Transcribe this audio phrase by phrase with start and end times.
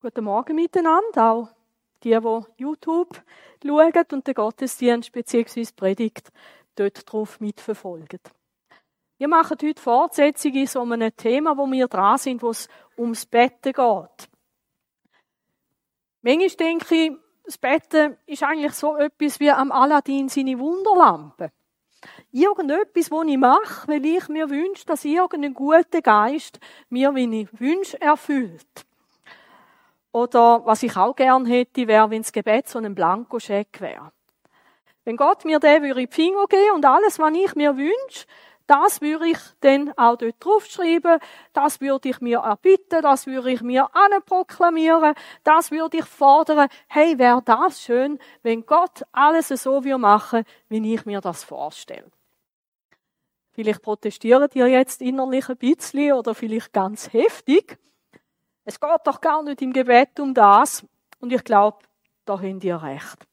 [0.00, 1.48] Guten Morgen miteinander, auch
[2.04, 3.20] die, die YouTube
[3.60, 5.66] schauen und den Gottesdienst bzw.
[5.74, 6.30] Predigt
[6.76, 8.20] dort drauf mitverfolgen.
[9.16, 13.26] Wir machen heute Fortsetzung in so einem Thema, wo wir dran sind, wo es ums
[13.26, 14.28] Betten geht.
[16.22, 17.12] Manchmal denke ich,
[17.44, 21.50] das Betten ist eigentlich so etwas wie am Aladdin seine Wunderlampe.
[22.30, 28.00] Irgendetwas, was ich mache, weil ich mir wünsche, dass irgendein guter Geist mir meine Wünsche
[28.00, 28.86] erfüllt.
[30.12, 34.12] Oder was ich auch gern hätte, wäre, wenn das Gebet so ein Blankoscheck wäre.
[35.04, 38.26] Wenn Gott mir den würde in die Finger geben und alles, was ich mir wünsche,
[38.66, 41.20] das würde ich dann auch dort draufschreiben,
[41.54, 46.68] das würde ich mir erbitten, das würde ich mir anproklamieren, das würde ich fordern.
[46.86, 52.10] Hey, wäre das schön, wenn Gott alles so würde machen, wie ich mir das vorstelle.
[53.52, 57.78] Vielleicht protestieren ihr jetzt innerlich ein bisschen oder vielleicht ganz heftig.
[58.68, 60.84] Es geht doch gar nicht im Gebet um das.
[61.20, 61.78] Und ich glaube,
[62.26, 63.26] da habt ihr recht.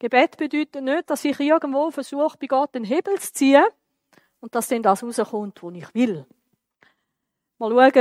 [0.00, 3.64] Gebet bedeutet nicht, dass ich irgendwo versuche, bei Gott den Hebel zu ziehen
[4.40, 6.26] und dass dann das rauskommt, was ich will.
[7.58, 7.92] Wir schauen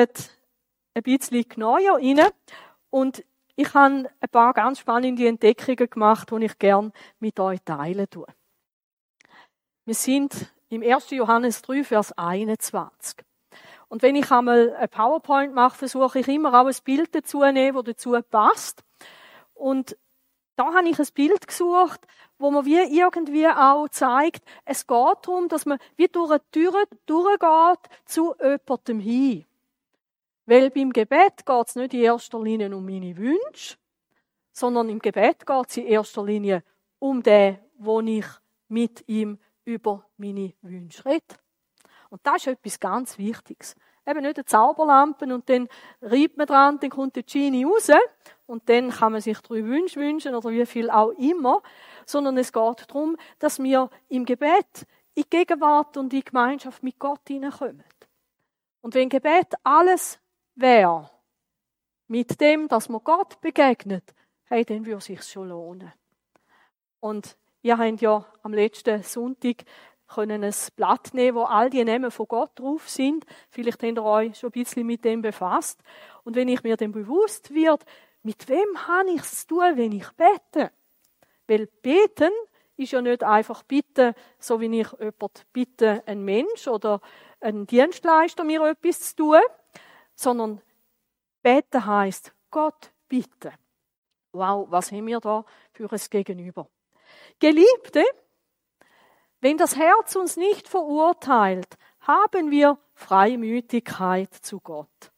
[0.96, 2.32] ein bisschen genauer rein
[2.90, 3.24] und
[3.56, 8.26] ich habe ein paar ganz spannende Entdeckungen gemacht, die ich gerne mit euch teilen tue.
[9.86, 11.12] Wir sind im 1.
[11.12, 13.24] Johannes 3, Vers 21.
[13.96, 17.52] Und wenn ich einmal ein PowerPoint mache, versuche ich immer auch ein Bild dazu zu
[17.54, 18.84] nehmen, das dazu passt.
[19.54, 19.98] Und
[20.58, 22.02] da habe ich ein Bild gesucht,
[22.38, 26.74] wo man wie irgendwie auch zeigt, es geht darum, dass man wie durch eine Tür
[27.06, 29.46] durchgeht zu jemandem hin.
[30.46, 33.78] Weil beim Gebet geht es nicht in erster Linie um meine Wünsche,
[34.52, 36.66] sondern im Gebet geht es in erster Linie
[37.00, 38.26] um den, wo ich
[38.68, 41.45] mit ihm über meine Wünsche rede.
[42.10, 43.76] Und das ist etwas ganz Wichtiges.
[44.08, 45.68] Eben nicht eine Zauberlampe und dann
[46.02, 47.90] reibt man dran, dann kommt der Genie raus
[48.46, 51.64] und dann kann man sich drei Wünsche wünschen oder wie viel auch immer,
[52.06, 54.86] sondern es geht darum, dass wir im Gebet
[55.16, 57.84] in Gegenwart und in die Gemeinschaft mit Gott hineinkommen.
[58.82, 60.20] Und wenn Gebet alles
[60.54, 61.10] wäre,
[62.08, 64.14] mit dem, dass man Gott begegnet,
[64.44, 65.92] hey, dann würde es sich schon lohnen.
[67.00, 69.64] Und ihr habt ja am letzten Sonntag
[70.08, 73.26] können ein Blatt nehmen, wo all die Namen von Gott drauf sind.
[73.50, 75.82] Vielleicht habt ihr euch schon ein bisschen mit dem befasst.
[76.24, 77.84] Und wenn ich mir dann bewusst wird,
[78.24, 80.72] mit wem habe ich es zu tun, wenn ich bete?
[81.48, 82.32] Weil beten
[82.78, 87.02] ist ja nicht einfach bitten, so wie ich jemand bitte, ein Mensch oder
[87.40, 89.42] ein Dienstleister mir etwas zu tun,
[90.16, 90.62] sondern
[91.42, 93.54] beten heißt Gott bitten.
[94.34, 96.68] Wow, was haben wir da für ein Gegenüber?
[97.40, 98.04] Geliebte,
[99.46, 105.12] wenn das Herz uns nicht verurteilt, haben wir Freimütigkeit zu Gott.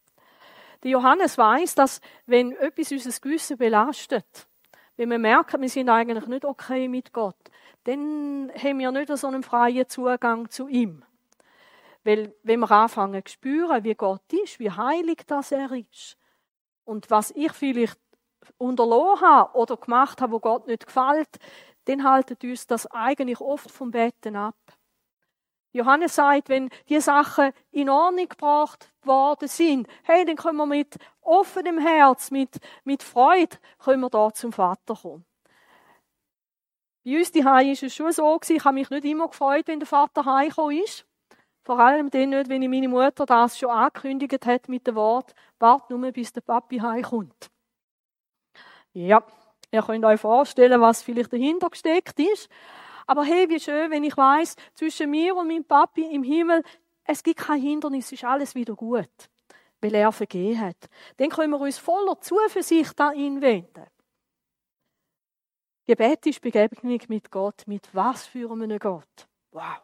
[0.83, 4.49] Der Johannes weiß, dass wenn etwas unser Gewissen belastet,
[4.97, 7.37] wenn wir merken, wir sind eigentlich nicht okay mit Gott,
[7.85, 11.05] dann haben wir nicht so einen freien Zugang zu ihm.
[12.03, 16.17] Weil, wenn wir anfangen zu spüren, wie Gott ist, wie heilig das er ist,
[16.83, 17.97] und was ich vielleicht
[18.57, 21.39] unterloren habe oder gemacht habe, wo Gott nicht gefällt,
[21.87, 24.55] dann haltet uns das eigentlich oft vom Betten ab.
[25.71, 30.97] Johannes sagt, wenn die Sachen in Ordnung gebracht worden sind, hey, dann können wir mit
[31.21, 35.25] offenem Herz, mit, mit Freude, können wir da zum Vater kommen.
[37.05, 39.87] Bei uns die ist es schon so ich habe mich nicht immer gefreut, wenn der
[39.87, 41.05] Vater heimgekommen ist.
[41.63, 45.89] Vor allem dann nicht, wenn meine Mutter das schon angekündigt hat mit dem Wort, wart
[45.89, 47.49] nur, bis der Papi heimkommt.
[48.93, 49.23] Ja,
[49.71, 52.49] Ihr könnt euch vorstellen, was vielleicht dahinter gesteckt ist.
[53.05, 56.63] Aber hey, wie schön, wenn ich weiß, zwischen mir und meinem Papi im Himmel,
[57.03, 59.09] es gibt kein Hindernis, es ist alles wieder gut,
[59.79, 60.89] weil er vergeben hat.
[61.17, 63.85] Dann können wir uns voller Zuversicht an ihn wenden.
[65.87, 67.63] Gebet ist Begegnung mit Gott.
[67.65, 69.27] Mit was für einem Gott?
[69.51, 69.81] Wow.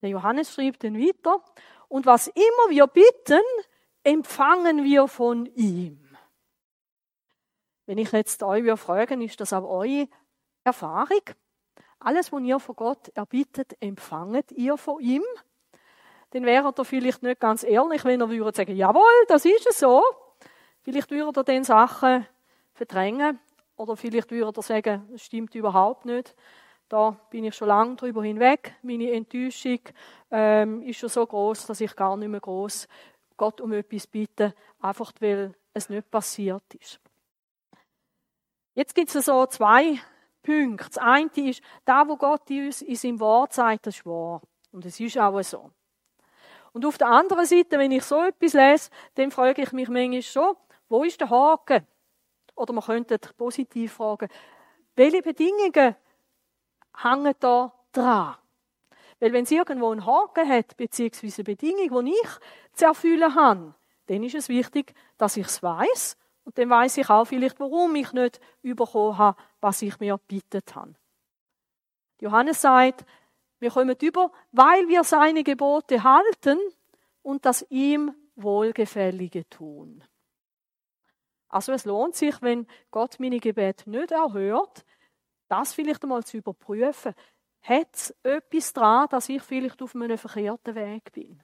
[0.00, 1.44] Der Johannes schreibt dann weiter.
[1.88, 3.42] Und was immer wir bitten,
[4.02, 6.03] empfangen wir von ihm.
[7.86, 10.08] Wenn ich jetzt euch fragen, ist das auch eure
[10.64, 11.22] Erfahrung?
[11.98, 15.22] Alles, was ihr von Gott erbittet, empfanget ihr von ihm?
[16.30, 19.78] Dann wäre ihr vielleicht nicht ganz ehrlich, wenn ihr würdet sagen, jawohl, das ist es
[19.78, 20.02] so.
[20.82, 22.26] Vielleicht würdet ihr dann Sachen
[22.72, 23.38] verdrängen.
[23.76, 26.34] Oder vielleicht würdet ihr sagen, das stimmt überhaupt nicht.
[26.88, 28.74] Da bin ich schon lange drüber hinweg.
[28.82, 29.80] Meine Enttäuschung
[30.30, 32.88] ähm, ist schon so groß, dass ich gar nicht mehr groß
[33.36, 37.00] Gott um etwas bitte, einfach weil es nicht passiert ist.
[38.74, 40.00] Jetzt gibt es so zwei
[40.42, 40.88] Punkte.
[40.88, 44.42] Das eine ist, da, wo Gott uns in seinem Wort sagt, das ist wahr.
[44.72, 45.70] Und es ist auch so.
[46.72, 50.22] Und auf der anderen Seite, wenn ich so etwas lese, dann frage ich mich manchmal
[50.22, 50.56] schon,
[50.88, 51.86] Wo ist der Haken?
[52.56, 54.28] Oder man könnte positiv fragen,
[54.96, 55.96] welche Bedingungen
[57.02, 58.36] hängen da dran?
[59.20, 62.30] Weil wenn es irgendwo einen Haken hat, beziehungsweise eine Bedingung, die ich
[62.74, 63.74] zu erfüllen habe,
[64.06, 67.94] dann ist es wichtig, dass ich es weiß und dann weiß ich auch vielleicht, warum
[67.96, 70.94] ich nicht bekommen habe, was ich mir bittet habe.
[72.20, 73.04] Johannes sagt,
[73.58, 76.58] wir kommen über, weil wir seine Gebote halten
[77.22, 80.04] und das ihm Wohlgefällige tun.
[81.48, 84.84] Also es lohnt sich, wenn Gott meine Gebete nicht erhört,
[85.48, 87.14] das vielleicht einmal zu überprüfen.
[87.62, 91.42] Hat es etwas dran, dass ich vielleicht auf einem verkehrten Weg bin?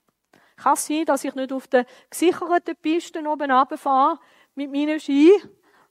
[0.56, 4.18] Kann es sein, dass ich nicht auf den gesicherten Pisten oben runterfahre
[4.54, 5.32] mit meinen Ski,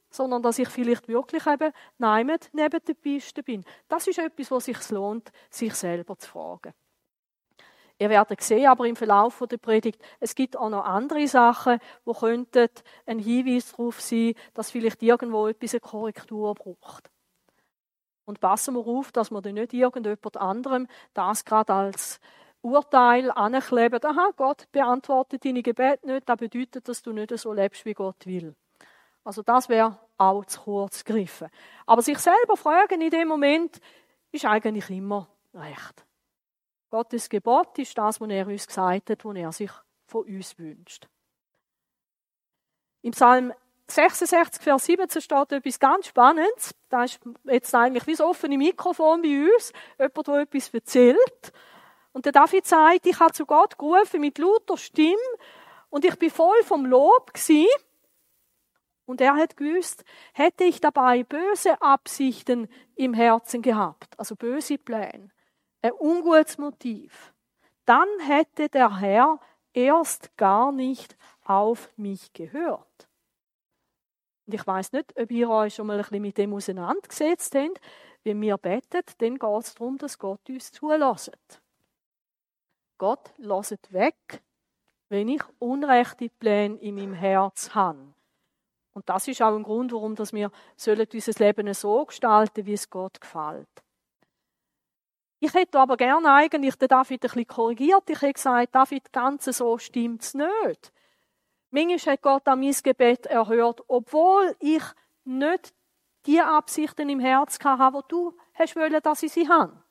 [0.10, 3.64] sondern dass ich vielleicht wirklich eben neben der Piste bin?
[3.88, 6.74] Das ist etwas, was sich lohnt, sich selber zu fragen.
[8.02, 12.14] Ihr werdet sehen, aber im Verlauf der Predigt, es gibt auch noch andere Sachen, wo
[12.14, 12.70] könnten
[13.06, 17.12] ein Hinweis darauf sein, dass vielleicht irgendwo etwas eine Korrektur braucht.
[18.24, 22.22] Und passen wir auf, dass wir dann nicht irgendjemand anderem das gerade als
[22.62, 24.04] Urteil ankleben.
[24.04, 28.26] Aha, Gott beantwortet deine Gebete nicht, das bedeutet, dass du nicht so lebst, wie Gott
[28.26, 28.56] will.
[29.24, 31.50] Also das wäre auch zu kurz gegriffen.
[31.86, 33.80] Aber sich selber fragen in dem Moment
[34.32, 36.06] ist eigentlich immer recht.
[36.90, 39.72] Gottes Gebot ist das, was er uns gesagt hat, was er sich
[40.08, 41.08] von uns wünscht.
[43.02, 43.54] Im Psalm
[43.88, 46.76] 66, Vers 17 steht etwas ganz Spannendes.
[46.90, 49.72] Da ist jetzt eigentlich wie das offene Mikrofon bei uns.
[49.98, 51.54] Jemand, der etwas erzählt.
[52.12, 55.16] Und der David sagt, ich habe zu Gott gerufen mit lauter Stimme
[55.90, 57.68] und ich bin voll vom Lob gewesen.
[59.06, 60.04] Und er hat gewusst,
[60.34, 65.32] hätte ich dabei böse Absichten im Herzen gehabt, also böse Pläne,
[65.82, 67.34] ein ungutes Motiv,
[67.86, 69.40] dann hätte der Herr
[69.74, 73.10] erst gar nicht auf mich gehört.
[74.46, 77.82] Und ich weiß nicht, ob ihr euch schon mal ein bisschen mit dem auseinandergesetzt habt.
[78.24, 81.62] Wenn wir beten, dann geht es darum, dass Gott uns zulässt.
[83.00, 84.44] Gott lasst weg,
[85.10, 88.13] wenn ich unrechte Pläne in meinem Herz habe.
[88.92, 90.96] Und das ist auch ein Grund, warum wir unser
[91.46, 93.68] Leben so gestalten, wie es Gott gefällt.
[95.40, 98.10] Ich hätte aber gerne eigentlich den David ein bisschen korrigiert.
[98.10, 100.92] Ich hätte gesagt, David, ganz so stimmt es nicht.
[101.72, 104.84] Manchmal hat Gott an mein Gebet erhört, obwohl ich
[105.24, 105.74] nicht
[106.25, 109.81] die Absichten im Herz hatte, die du hast wollen, dass ich sie habe.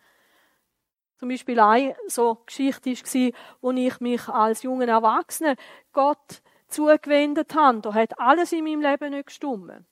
[1.19, 5.57] Zum Beispiel eine so Geschichte war, wo ich mich als junger Erwachsener
[5.93, 7.81] Gott zugewendet habe.
[7.81, 9.85] Da hat alles in meinem Leben nicht gestimmt.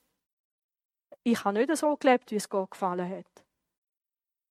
[1.25, 3.44] Ich habe nicht so gelebt, wie es Gott gefallen hat.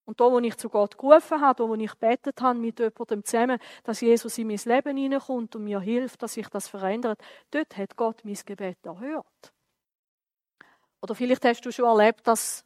[0.04, 3.24] Und da, wo ich zu Gott gerufen habe, da, wo ich betet habe mit jemandem
[3.24, 7.20] zusammen, dass Jesus in mein Leben hineinkommt und mir hilft, dass sich das verändert,
[7.52, 9.54] dort hat Gott mein Gebet erhört.
[11.02, 12.65] Oder vielleicht hast du schon erlebt, dass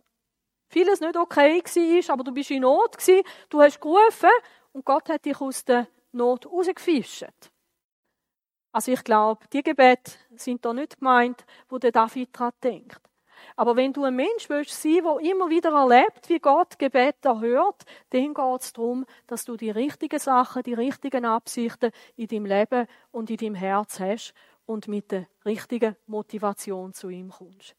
[0.70, 2.98] vieles nicht okay war, aber du bist in Not
[3.50, 4.30] du hast gerufen
[4.72, 7.26] und Gott hat dich aus der Not rausgefischt.
[8.72, 13.02] Also ich glaube, die Gebete sind da nicht gemeint, wo der David daran denkt.
[13.56, 17.84] Aber wenn du ein Mensch willst sein, der immer wieder erlebt, wie Gott Gebet erhört,
[18.12, 22.88] dann geht es darum, dass du die richtigen Sachen, die richtigen Absichten in deinem Leben
[23.12, 24.34] und in deinem Herz hast
[24.66, 27.76] und mit der richtigen Motivation zu ihm kommst.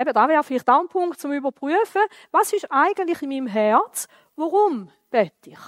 [0.00, 4.06] Eben, da wäre vielleicht auch ein Punkt zum Überprüfen, was ist eigentlich in meinem Herz,
[4.36, 5.58] warum bete ich?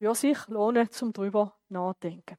[0.00, 2.36] Würde sich lohnen, zum drüber nachdenken.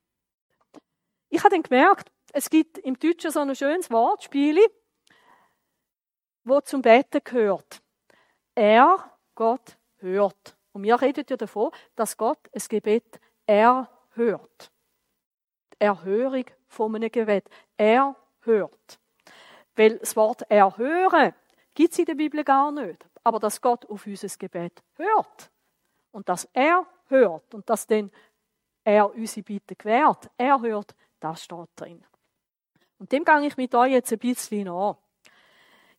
[1.29, 4.59] Ich habe dann gemerkt, es gibt im Deutschen so ein schönes Wortspiel,
[6.43, 7.81] wo zum Beten gehört.
[8.55, 10.57] Er, Gott, hört.
[10.73, 14.71] Und wir reden ja davon, dass Gott ein Gebet erhört.
[15.79, 17.49] Erhörung von einem Gebet.
[17.77, 18.99] Er hört.
[19.75, 21.33] Weil das Wort erhören
[21.73, 23.05] gibt es in der Bibel gar nicht.
[23.23, 25.51] Aber dass Gott auf unser Gebet hört.
[26.11, 28.11] Und dass er hört und dass dann
[28.83, 30.29] er unsere Bitte gewährt.
[30.37, 32.03] Er hört, das steht drin.
[32.97, 34.95] Und dem gehe ich mit euch jetzt ein bisschen an.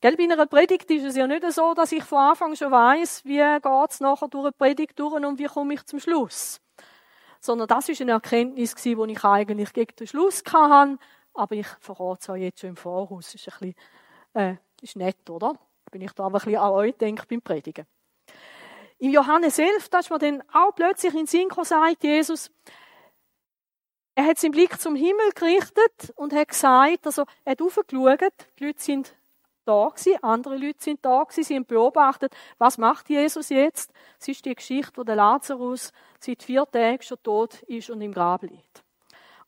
[0.00, 3.24] Gell, bei einer Predigt ist es ja nicht so, dass ich von Anfang schon weiß,
[3.24, 6.60] wie geht es nachher durch eine Predigt durch und wie komme ich zum Schluss.
[7.40, 10.98] Sondern das ist eine Erkenntnis die ich eigentlich gegen den Schluss hatte.
[11.34, 13.34] Aber ich verrate es euch jetzt schon im Voraus.
[13.34, 13.74] Ist ein bisschen,
[14.34, 15.58] äh, ist nett, oder?
[15.90, 17.86] Bin ich da aber ein bisschen an euch denke beim Predigen.
[18.98, 22.50] Im Johannes 11, da ist mir dann auch plötzlich in gekommen, sagt Jesus,
[24.14, 28.64] er hat seinen Blick zum Himmel gerichtet und hat gesagt, also er hat aufgeschaut, die
[28.66, 29.16] Leute sind
[29.64, 33.92] da gewesen, andere Leute sind da gewesen, sie haben beobachtet, was macht Jesus jetzt?
[34.20, 38.12] Es ist die Geschichte, wo der Lazarus seit vier Tagen schon tot ist und im
[38.12, 38.84] Grab liegt.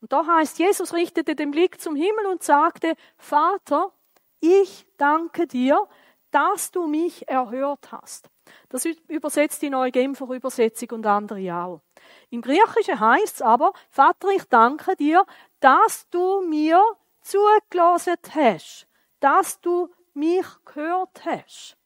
[0.04, 3.90] Und da heißt, Jesus richtete den Blick zum Himmel und sagte, Vater,
[4.38, 5.88] ich danke dir,
[6.30, 8.28] dass du mich erhört hast.
[8.68, 11.80] Das übersetzt die neue Genfer Übersetzung und andere auch.
[12.28, 15.24] Im Griechischen heißt es aber, Vater, ich danke dir,
[15.60, 16.84] dass du mir
[17.22, 18.86] zugelassen hast,
[19.20, 21.78] dass du mich gehört hast.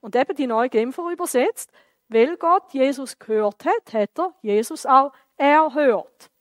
[0.00, 1.70] Und eben die neue Genfer übersetzt,
[2.08, 6.31] weil Gott Jesus gehört hat, hat er Jesus auch erhört.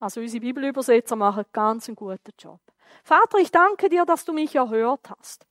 [0.00, 2.60] Also unsere Bibelübersetzer machen ganz einen guten Job.
[3.02, 5.46] Vater, ich danke dir, dass du mich erhört hast.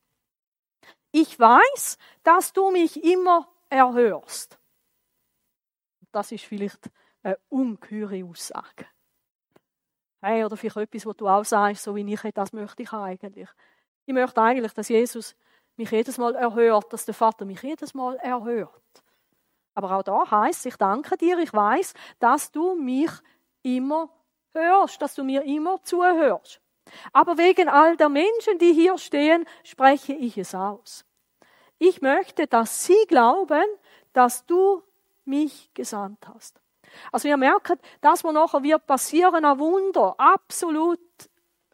[1.11, 4.57] Ich weiß, dass du mich immer erhörst.
[6.11, 6.89] Das ist vielleicht
[7.23, 8.85] eine ungeheure Aussage.
[10.21, 13.49] Hey, oder vielleicht etwas, was du auch sagst, so wie ich, das möchte ich eigentlich.
[14.05, 15.35] Ich möchte eigentlich, dass Jesus
[15.75, 19.03] mich jedes Mal erhört, dass der Vater mich jedes Mal erhört.
[19.73, 23.11] Aber auch da heißt, ich danke dir, ich weiß, dass du mich
[23.63, 24.09] immer
[24.53, 26.59] hörst, dass du mir immer zuhörst.
[27.11, 31.05] Aber wegen all der Menschen, die hier stehen, spreche ich es aus.
[31.79, 33.65] Ich möchte, dass sie glauben,
[34.13, 34.83] dass du
[35.25, 36.59] mich gesandt hast.
[37.11, 40.99] Also wir merken, das, was nachher wird passieren, ein Wunder, absolut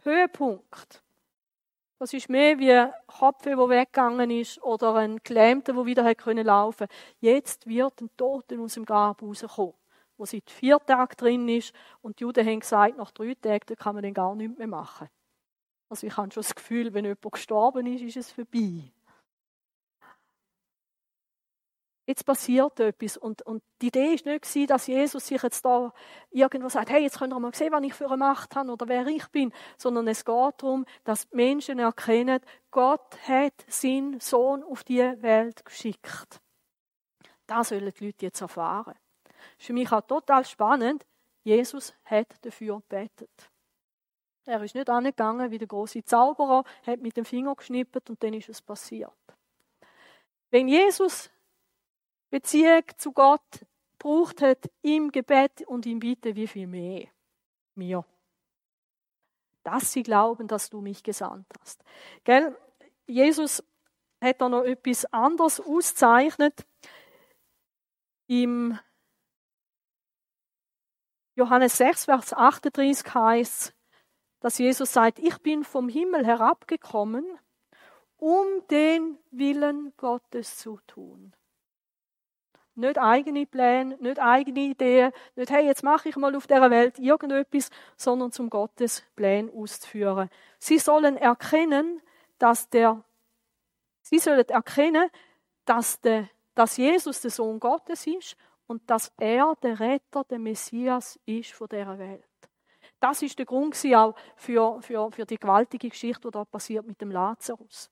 [0.04, 1.04] Höhepunkt.
[2.00, 6.04] Das ist mehr wie ein Kopf, der weggegangen ist, oder ein Gelähmter, der wieder
[6.44, 6.94] laufen konnte.
[7.20, 9.74] Jetzt wird ein Toter aus dem Grab rauskommen
[10.20, 11.74] wo seit vier Tagen drin ist.
[12.02, 15.10] Und die Juden haben gesagt, nach drei Tagen kann man den gar nichts mehr machen.
[15.88, 18.92] Also ich habe schon das Gefühl, wenn jemand gestorben ist, ist es vorbei.
[22.06, 23.18] Jetzt passiert etwas.
[23.18, 25.94] Und, und die Idee war nicht, dass Jesus sich jetzt da
[26.32, 28.88] irgendwo sagt, hey, jetzt könnt ihr mal sehen, was ich für eine Macht habe oder
[28.88, 29.54] wer ich bin.
[29.78, 32.40] Sondern es geht darum, dass die Menschen erkennen,
[32.72, 36.42] Gott hat seinen Sohn auf die Welt geschickt.
[37.46, 38.96] Das sollen die Leute jetzt erfahren
[39.60, 41.06] ist für mich auch total spannend.
[41.44, 43.52] Jesus hat dafür gebetet.
[44.46, 48.34] Er ist nicht angegangen wie der große Zauberer, hat mit dem Finger geschnippert und dann
[48.34, 49.12] ist es passiert.
[50.50, 51.30] Wenn Jesus
[52.30, 53.66] Beziehung zu Gott
[53.98, 57.08] braucht hat im Gebet und im Bitten, wie viel mehr?
[57.76, 58.06] Mir.
[59.64, 61.84] Dass sie glauben, dass du mich gesandt hast.
[62.24, 62.58] Gell?
[63.06, 63.64] Jesus
[64.22, 66.66] hat da noch etwas anderes auszeichnet.
[68.28, 68.78] Im
[71.40, 73.74] Johannes 6, Vers 38 heißt,
[74.42, 77.26] dass Jesus sagt, ich bin vom Himmel herabgekommen,
[78.18, 81.32] um den Willen Gottes zu tun.
[82.76, 87.00] Nicht eigene Pläne, nicht eigene Ideen, nicht, hey, jetzt mache ich mal auf der Welt
[87.00, 90.30] irgendetwas, sondern zum Gottes Plan auszuführen.
[90.58, 92.02] Sie sollen erkennen,
[92.38, 93.02] dass der,
[94.02, 95.10] sie sollen erkennen,
[95.64, 98.36] dass der, dass Jesus der Sohn Gottes ist
[98.70, 102.24] und dass er der Retter, der Messias ist von dieser Welt.
[103.00, 107.02] Das ist der Grund auch für, für, für die gewaltige Geschichte, die da passiert mit
[107.02, 107.90] dem Lazarus.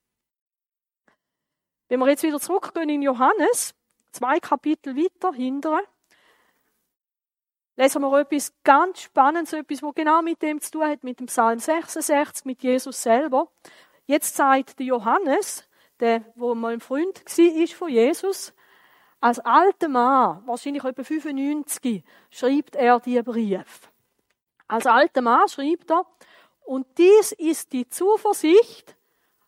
[1.88, 3.74] Wenn wir jetzt wieder zurückgehen in Johannes,
[4.12, 5.80] zwei Kapitel weiter hinten,
[7.76, 11.26] lesen wir etwas ganz Spannendes, etwas, was genau mit dem zu tun hat, mit dem
[11.26, 13.48] Psalm 66, mit Jesus selber.
[14.06, 15.68] Jetzt sagt der Johannes,
[16.00, 18.54] der, wo mal ein Freund war von Jesus,
[19.20, 23.92] als alter Mann, wahrscheinlich etwa 95, schreibt er die Brief.
[24.68, 26.06] Als alter Mann schreibt er,
[26.66, 28.96] und dies ist die Zuversicht,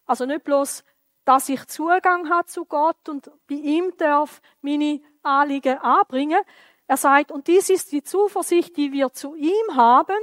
[0.05, 0.83] also nicht bloß,
[1.25, 6.39] dass ich Zugang habe zu Gott und bei ihm darf meine Anliegen anbringen.
[6.88, 10.17] Er sagt, und dies ist die Zuversicht, die wir zu ihm haben,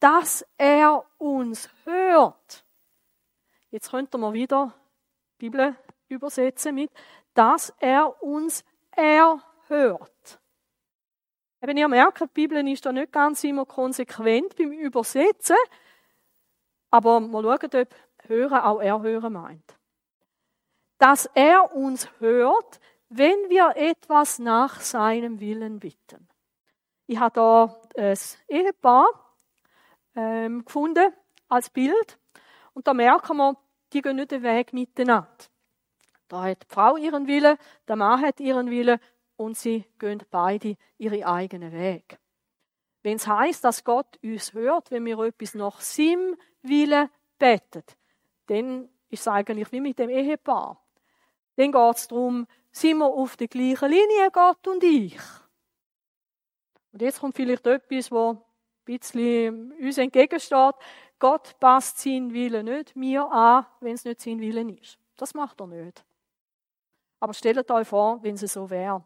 [0.00, 2.64] dass er uns hört.
[3.70, 4.74] Jetzt könnte man wieder
[5.38, 5.74] Bibel
[6.08, 6.90] übersetzen mit,
[7.36, 10.40] dass er uns erhört.
[11.62, 15.56] Eben, ihr merkt, die Bibel ist da nicht ganz immer konsequent beim Übersetzen,
[16.90, 17.94] aber mal schauen, ob
[18.28, 19.78] hören auch erhören meint.
[20.98, 26.28] Dass er uns hört, wenn wir etwas nach seinem Willen bitten.
[27.06, 29.06] Ich habe da ein Ehepaar
[30.14, 31.12] ähm, gefunden
[31.48, 32.18] als Bild
[32.72, 33.56] und da merken wir,
[33.92, 35.28] die gehen nicht den Weg miteinander.
[36.28, 37.56] Da hat die Frau ihren Willen,
[37.86, 38.98] der Mann hat ihren Willen
[39.36, 42.18] und sie gehen beide ihre eigenen Weg.
[43.02, 47.84] Wenn es heißt, dass Gott uns hört, wenn wir etwas nach seinem Willen beten,
[48.46, 50.82] dann ist es eigentlich wie mit dem Ehepaar.
[51.56, 55.18] Dann geht es darum, sind wir auf der gleichen Linie, Gott und ich.
[56.92, 58.42] Und jetzt kommt vielleicht etwas, wo ein
[58.84, 60.74] bisschen uns entgegensteht.
[61.18, 64.98] Gott passt seinen Willen nicht mir an, wenn es nicht sein Willen ist.
[65.16, 66.05] Das macht er nicht.
[67.20, 69.04] Aber stellt euch vor, wenn es so wäre.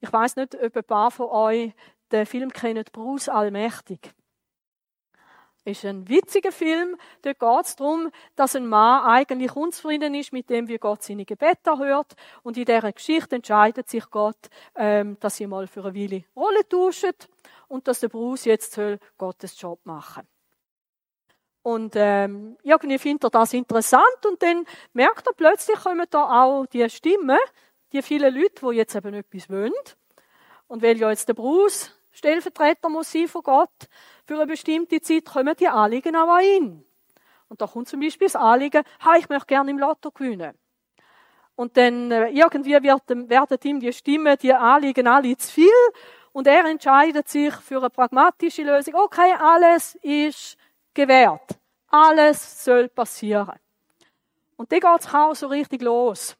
[0.00, 1.72] Ich weiß nicht, ob ein paar von euch
[2.12, 4.12] den Film kennen, Bruce Allmächtig.
[5.66, 6.96] Ist ein witziger Film.
[7.22, 11.24] Dort geht es darum, dass ein Mann eigentlich unzufrieden ist mit dem, wie Gott seine
[11.24, 12.14] Gebete erhört.
[12.42, 14.36] Und in dieser Geschichte entscheidet sich Gott,
[14.74, 17.14] ähm, dass sie mal für eine Weile Rolle tauschen
[17.68, 20.28] und dass der Bruce jetzt soll Gottes Job machen.
[21.64, 26.66] Und ähm, irgendwie findet er das interessant und dann merkt er plötzlich, kommen da auch
[26.66, 27.38] die Stimmen,
[27.90, 29.72] die vielen Leute, die jetzt eben etwas wollen.
[30.66, 33.88] Und weil ja jetzt der Bruce Stellvertreter muss sein von Gott,
[34.26, 36.84] für eine bestimmte Zeit kommen die Anliegen auch an ihn.
[37.48, 40.52] Und da kommt zum Beispiel das Anliegen, ha, ich möchte gerne im Lotto gewinnen.
[41.56, 45.70] Und dann äh, irgendwie wird, werden ihm die Stimmen, die Anliegen alle zu viel
[46.32, 48.96] und er entscheidet sich für eine pragmatische Lösung.
[48.96, 50.58] Okay, alles ist
[50.94, 51.58] gewährt.
[51.88, 53.58] Alles soll passieren.
[54.56, 56.36] Und dann geht es auch so richtig los.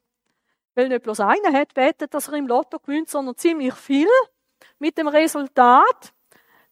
[0.75, 4.09] Weil nicht bloß einer hat betet, dass er im Lotto gewinnt, sondern ziemlich viel.
[4.79, 6.13] Mit dem Resultat,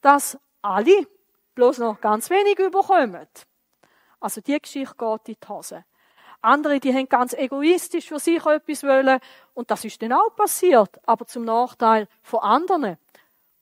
[0.01, 1.07] dass alle
[1.55, 3.29] bloß noch ganz wenig überkommen.
[4.21, 5.85] Also die Geschichte geht in die Hose.
[6.41, 9.21] Andere, die haben ganz egoistisch für sich etwas wollen
[9.55, 12.99] und das ist dann auch passiert, aber zum Nachteil von anderen.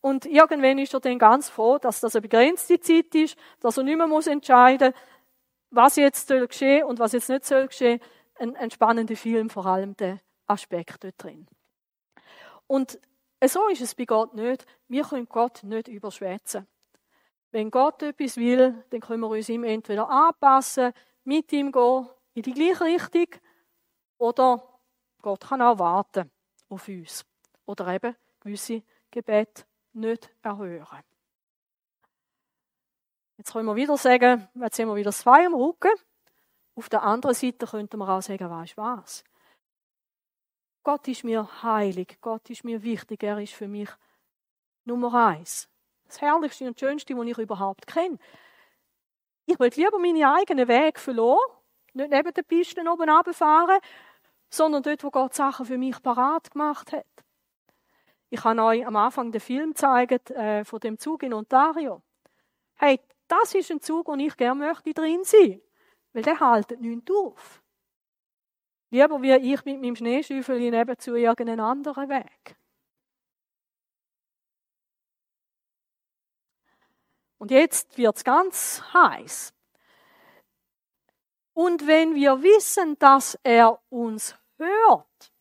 [0.01, 3.83] Und irgendwann ist er dann ganz froh, dass das eine begrenzte Zeit ist, dass er
[3.83, 4.95] nicht mehr muss entscheiden
[5.71, 8.01] was jetzt soll geschehen und was jetzt nicht soll geschehen.
[8.39, 11.47] Ein, ein spannender Film, vor allem der Aspekt dort drin.
[12.67, 12.99] Und
[13.45, 14.67] so ist es bei Gott nicht.
[14.89, 16.67] Wir können Gott nicht überschwätzen.
[17.53, 20.93] Wenn Gott etwas will, dann können wir uns ihm entweder anpassen,
[21.25, 23.41] mit ihm gehen, in die gleiche Richtung,
[24.19, 24.63] oder
[25.21, 26.31] Gott kann auch warten
[26.69, 27.25] auf uns.
[27.67, 31.03] Oder eben gewisse Gebete nicht erhören.
[33.37, 35.93] Jetzt können wir wieder sagen, jetzt haben wir wieder zwei am Rücken.
[36.75, 39.25] Auf der anderen Seite könnten wir auch sagen, weißt du was?
[40.83, 43.89] Gott ist mir heilig, Gott ist mir wichtig, er ist für mich
[44.85, 45.69] Nummer eins.
[46.07, 48.19] Das Herrlichste und Schönste, was ich überhaupt kenne.
[49.47, 51.39] Ich will lieber meine eigenen Wege verloren,
[51.93, 53.79] nicht neben den Pisten oben runterfahren,
[54.49, 57.07] sondern dort, wo Gott Sachen für mich parat gemacht hat.
[58.33, 62.01] Ich habe euch am Anfang den Film gezeigt äh, von dem Zug in Ontario.
[62.77, 65.61] Hey, das ist ein Zug, wo ich gerne möchte drin sein,
[66.13, 67.61] weil der haltet nicht auf.
[68.91, 72.57] Lieber wie ich mit meinem Schneeschüffel nebenzu irgendeinen anderen Weg.
[77.39, 79.53] Und jetzt wird's ganz heiß.
[81.53, 85.33] Und wenn wir wissen, dass er uns hört,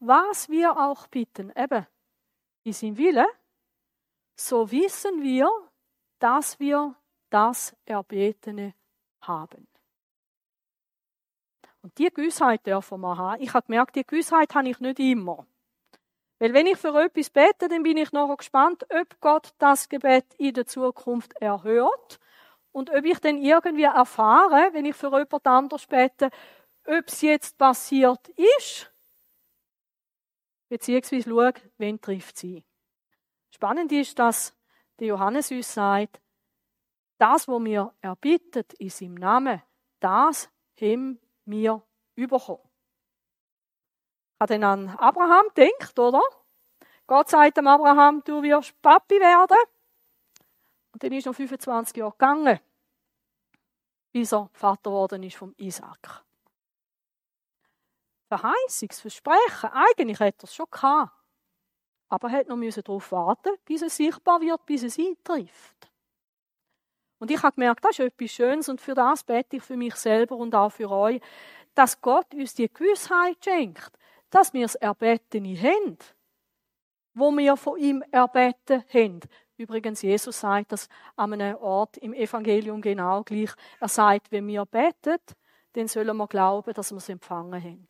[0.00, 1.86] was wir auch bitten, eben
[2.68, 3.26] in seinem Wille,
[4.36, 5.50] so wissen wir,
[6.18, 6.94] dass wir
[7.30, 8.74] das Erbetene
[9.22, 9.66] haben.
[11.82, 13.42] Und die Gewissheit dürfen wir haben.
[13.42, 15.46] Ich habe gemerkt, die Gewissheit habe ich nicht immer.
[16.38, 20.26] Weil wenn ich für etwas bete, dann bin ich nachher gespannt, ob Gott das Gebet
[20.36, 22.20] in der Zukunft erhört
[22.70, 26.30] und ob ich dann irgendwie erfahre, wenn ich für jemand anders bete,
[26.86, 28.28] ob es jetzt passiert
[28.58, 28.92] ist,
[30.68, 32.64] beziehungsweise schaue, wen trifft sie.
[33.50, 34.54] Spannend ist, dass
[34.98, 36.20] der Johannes uns sagt,
[37.18, 39.62] das, was wir erbittet in seinem Namen,
[40.00, 40.50] das
[40.80, 41.82] haben wir
[42.14, 42.60] bekommen.
[44.34, 46.22] Ich habe dann an Abraham gedacht, oder?
[47.06, 49.56] Gott sagt dem Abraham, du wirst Papi werden.
[50.92, 52.60] Und dann ist er 25 Jahre gegangen,
[54.12, 56.24] bis er Vater geworden ist vom Isaac.
[58.28, 61.12] Verheißungsversprechen, eigentlich hätte er es schon gehabt.
[62.08, 65.90] Aber er musste noch darauf warten, bis es sichtbar wird, bis es eintrifft.
[67.18, 69.94] Und ich habe gemerkt, das ist etwas Schönes und für das bete ich für mich
[69.96, 71.20] selber und auch für euch,
[71.74, 73.92] dass Gott uns die Gewissheit schenkt,
[74.30, 75.98] dass wir das Erbetene haben,
[77.14, 79.20] wo wir von ihm erbeten haben.
[79.56, 83.50] Übrigens, Jesus sagt das an einem Ort im Evangelium genau gleich.
[83.80, 85.18] Er sagt, wenn wir beten,
[85.72, 87.88] dann sollen wir glauben, dass wir es empfangen haben.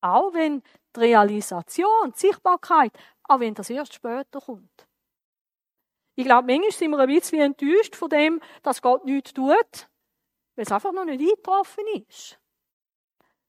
[0.00, 0.62] Auch wenn
[0.94, 2.92] die Realisation, die Sichtbarkeit,
[3.24, 4.86] auch wenn das erst später kommt.
[6.14, 9.88] Ich glaube, manchmal sind wir ein bisschen enttäuscht von dem, dass Gott nichts tut,
[10.54, 12.38] weil es einfach noch nicht eingetroffen ist.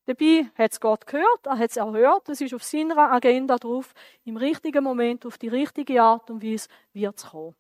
[0.05, 3.93] Dabei hat es Gott gehört, er hat es erhört, es ist auf seiner Agenda drauf,
[4.23, 7.55] im richtigen Moment, auf die richtige Art und Weise wird es kommen.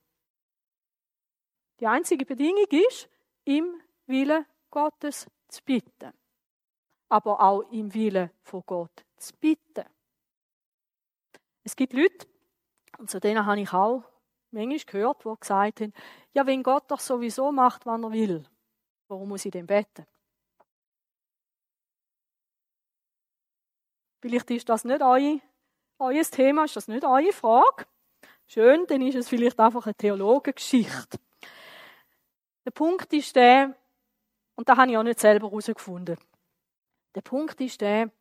[1.79, 3.09] Die einzige Bedingung ist,
[3.43, 6.13] im Willen Gottes zu bitten.
[7.09, 9.85] Aber auch im Willen von Gott zu bitten.
[11.63, 12.27] Es gibt Leute,
[12.97, 14.03] und zu denen habe ich auch
[14.51, 15.93] manchmal gehört, die gesagt haben,
[16.33, 18.43] ja, wenn Gott doch sowieso macht, wann er will,
[19.07, 20.05] warum muss ich denn beten?
[24.21, 25.39] Vielleicht ist das nicht euer,
[25.99, 27.85] euer Thema, ist das nicht eure Frage.
[28.47, 31.19] Schön, dann ist es vielleicht einfach eine Theologengeschichte.
[32.65, 33.75] Der Punkt ist der,
[34.55, 36.17] und da habe ich auch nicht selber herausgefunden.
[37.15, 38.11] Der Punkt ist der,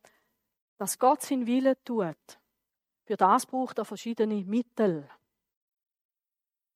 [0.77, 2.39] dass Gott seinen Willen tut.
[3.05, 5.09] Für das braucht er verschiedene Mittel.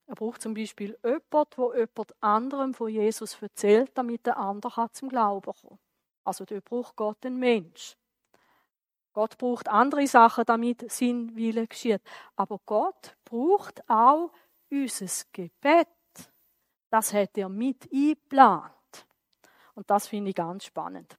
[0.07, 5.09] Er braucht zum Beispiel jemanden, wo jemand anderem von Jesus erzählt, damit der andere zum
[5.09, 5.79] Glauben kommt.
[6.23, 7.95] Also dort braucht Gott einen Mensch.
[9.13, 12.01] Gott braucht andere Sachen, damit sein Wille geschieht.
[12.35, 14.31] Aber Gott braucht auch
[14.69, 15.87] unser Gebet.
[16.89, 18.73] Das hat er mit eingeplant.
[19.75, 21.17] Und das finde ich ganz spannend.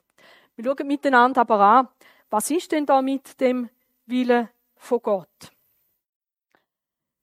[0.56, 1.88] Wir schauen miteinander aber an,
[2.30, 3.68] was ist denn da mit dem
[4.06, 5.52] Wille von Gott?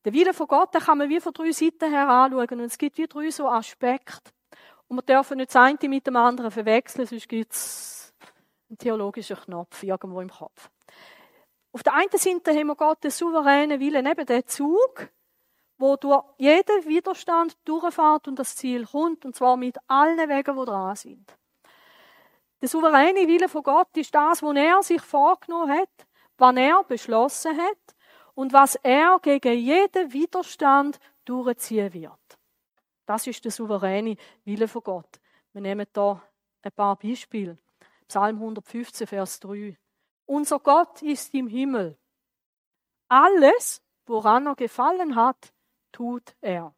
[0.06, 2.60] Der Wille von Gott, den kann man wie von drei Seiten her anschauen.
[2.60, 4.32] Und es gibt wie drei so Aspekte.
[4.88, 8.14] Und wir dürfen nicht das eine mit dem anderen verwechseln, sonst gibt es
[8.70, 10.70] einen theologischen Knopf irgendwo im Kopf.
[11.72, 15.10] Auf der einen Seite haben wir Gott den souveränen Willen, eben den Zug,
[15.78, 20.66] wo durch jeden Widerstand durchfährt und das Ziel kommt, und zwar mit allen Wegen, die
[20.66, 21.39] dran sind.
[22.62, 27.58] Der souveräne Wille von Gott ist das, was er sich vorgenommen hat, was er beschlossen
[27.58, 27.96] hat
[28.36, 32.40] und was er gegen jeden Widerstand durchziehen wird.
[33.06, 35.20] Das ist der souveräne Wille von Gott.
[35.54, 36.22] Wir nehmen da
[36.62, 37.58] ein paar Beispiele.
[38.08, 39.78] Psalm 115, Vers 3.
[40.26, 41.98] Unser Gott ist im Himmel.
[43.08, 45.54] Alles, woran er gefallen hat,
[45.92, 46.74] tut er.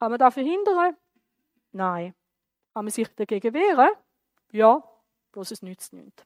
[0.00, 0.96] Kann man das verhindern?
[1.72, 2.14] Nein.
[2.74, 3.90] Kann man sich dagegen wehren?
[4.52, 4.82] Ja,
[5.32, 6.24] bloß es nützt nichts.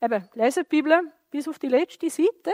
[0.00, 2.52] Eben, lesen die Bibel bis auf die letzte Seite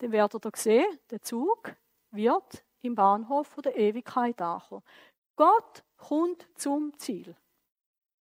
[0.00, 1.74] dann werdet ihr sehen, der Zug
[2.10, 4.82] wird im Bahnhof der Ewigkeit ankommen.
[5.36, 7.36] Gott kommt zum Ziel.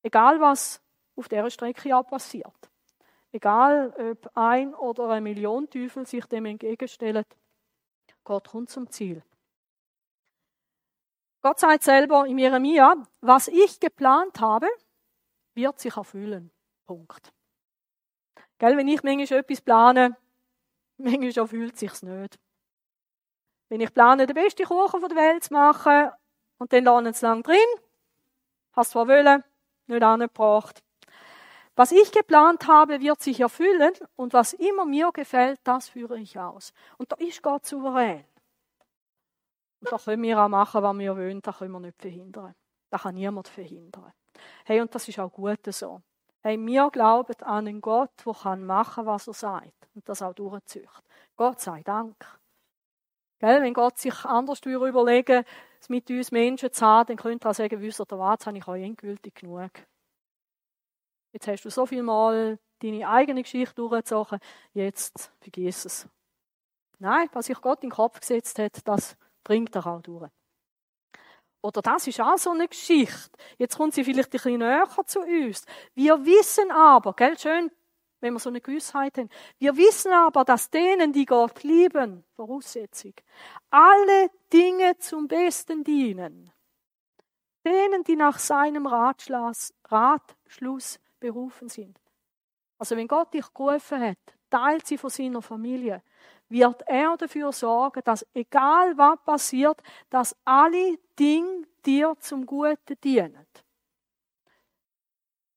[0.03, 0.81] Egal was
[1.15, 2.69] auf dieser Strecke auch passiert.
[3.31, 7.25] Egal ob ein oder eine Million Teufel sich dem entgegenstellen,
[8.23, 9.23] Gott kommt zum Ziel.
[11.41, 14.67] Gott sagt selber in Jeremia, was ich geplant habe,
[15.59, 16.51] wird sich erfüllen.
[16.85, 17.33] Punkt.
[18.57, 20.17] Gell, wenn ich manchmal etwas plane,
[20.99, 22.39] Manchmal es sich nicht.
[23.69, 26.09] Wenn ich plane, den besten Kuchen der Welt zu machen
[26.57, 27.57] und dann lernen es lang drin,
[28.73, 29.43] hast zwar wollen,
[29.87, 30.83] nicht angebracht.
[31.75, 36.37] Was ich geplant habe, wird sich erfüllen und was immer mir gefällt, das führe ich
[36.37, 36.73] aus.
[36.97, 38.25] Und da ist Gott souverän.
[39.79, 42.53] Und da können wir auch machen, was wir wollen, das können wir nicht verhindern.
[42.89, 44.11] Das kann niemand verhindern.
[44.65, 46.01] Hey, und das ist auch gut so.
[46.41, 50.33] Hey, wir glauben an einen Gott, der machen kann, was er sagt und das auch
[50.33, 50.87] durchzieht.
[51.35, 52.15] Gott sei Dank.
[53.39, 55.45] Gell, wenn Gott sich anders überlegen
[55.79, 58.67] es mit uns Menschen zu haben, dann könnte er sagen, wisst ihr was, habe ich
[58.67, 59.71] euch endgültig genug.
[61.31, 64.39] Jetzt hast du so viel Mal deine eigene Geschichte durchgezogen,
[64.73, 66.09] jetzt vergiss es.
[66.97, 70.29] Nein, was sich Gott in den Kopf gesetzt hat, das bringt er auch durch.
[71.61, 73.29] Oder das ist auch so eine Geschichte.
[73.57, 75.65] Jetzt kommt sie vielleicht ein bisschen näher zu uns.
[75.93, 77.69] Wir wissen aber, gell, schön
[78.21, 79.29] wenn wir so eine Gewissheit haben.
[79.57, 83.13] Wir wissen aber, dass denen, die Gott lieben, Voraussetzung,
[83.69, 86.51] alle Dinge zum Besten dienen.
[87.65, 91.99] Denen, die nach seinem Ratschluss, Ratschluss berufen sind.
[92.77, 94.17] Also wenn Gott dich gerufen hat,
[94.49, 96.01] teilt sie von seiner Familie,
[96.49, 103.45] wird er dafür sorgen, dass egal was passiert, dass alle Dinge dir zum Guten dienen.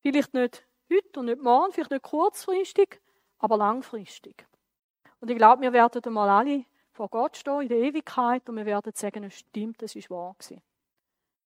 [0.03, 3.01] Vielleicht nicht heute und nicht morgen, vielleicht nicht kurzfristig,
[3.39, 4.47] aber langfristig.
[5.21, 8.67] Und ich glaube, wir werden einmal alle vor Gott stehen in der Ewigkeit und wir
[8.67, 10.61] werden sagen, es stimmt, es ist wahr gewesen.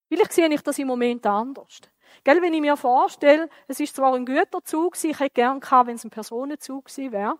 [0.08, 1.80] Vielleicht sehe ich das im Moment anders.
[2.24, 5.96] Gell, wenn ich mir vorstelle, es ist zwar ein Güterzug, ich hätte gern gehabt, wenn
[5.96, 7.38] es ein Personenzug gewesen wäre.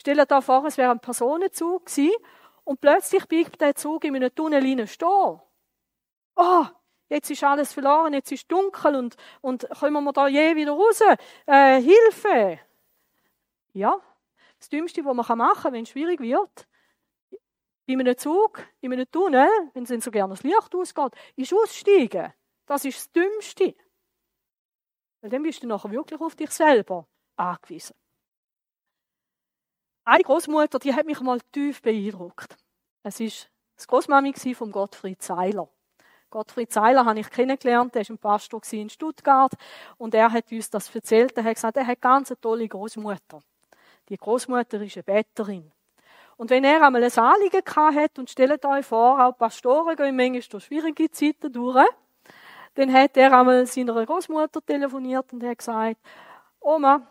[0.00, 2.16] Stell dir vor, es wäre ein Personenzug gewesen
[2.64, 5.40] und plötzlich bleibt der Zug in einem Tunnel stehen.
[6.36, 6.64] Oh,
[7.10, 11.02] jetzt ist alles verloren, jetzt ist dunkel und, und kommen wir da je wieder raus?
[11.44, 12.60] Äh, Hilfe!
[13.74, 14.00] Ja,
[14.58, 16.66] das Dümmste, was man machen kann, wenn es schwierig wird,
[17.86, 22.32] bei einem Zug, in einem Tunnel, wenn es so gerne das Licht ausgeht, ist aussteigen.
[22.64, 23.74] Das ist das Dümmste.
[25.20, 27.94] Weil dann bist du nachher wirklich auf dich selber angewiesen.
[30.04, 32.56] Eine Großmutter, die hat mich mal tief beeindruckt.
[33.02, 35.68] Es ist das Großmami von Gottfried Seiler.
[36.30, 39.52] Gottfried Seiler habe ich kennengelernt, der ist ein Pastor in Stuttgart
[39.98, 41.36] und er hat uns das erzählt.
[41.36, 43.42] Er hat gesagt, er hat ganz eine tolle Großmutter.
[44.08, 45.70] Die Großmutter ist eine Betterin.
[46.36, 50.40] Und wenn er einmal ein Anliegen hat und stellt euch vor, auch Pastoren gehen manchmal
[50.40, 51.86] durch schwierige Zeiten durch,
[52.74, 55.98] dann hat er einmal seiner Großmutter telefoniert und hat gesagt,
[56.60, 57.06] Oma,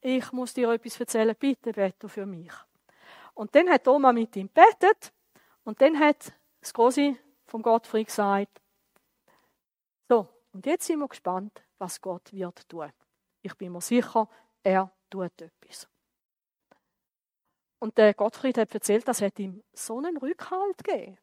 [0.00, 2.52] ich muss dir etwas erzählen, bitte bete für mich.
[3.34, 5.12] Und dann hat Oma mit ihm betet
[5.64, 8.60] und dann hat das große vom Gottfried gesagt,
[10.08, 12.92] So, und jetzt sind wir gespannt, was Gott wird tun.
[13.42, 14.28] Ich bin mir sicher,
[14.62, 15.88] er tut etwas.
[17.78, 21.18] Und der Gottfried hat erzählt, das hat ihm so einen Rückhalt gegeben.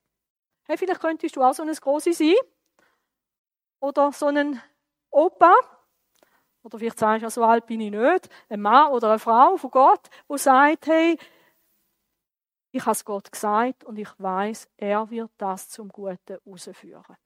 [0.63, 2.35] Hey, vielleicht könntest du auch so ein Große sein.
[3.79, 4.61] Oder so ein
[5.11, 5.53] Opa.
[6.65, 8.27] Oder vielleicht sagst du, so alt bin ich nicht.
[8.49, 11.15] Ein Mann oder eine Frau von Gott, wo sagt, hey,
[12.71, 17.17] ich habe es Gott gesagt und ich weiß, er wird das zum Guten herausführen.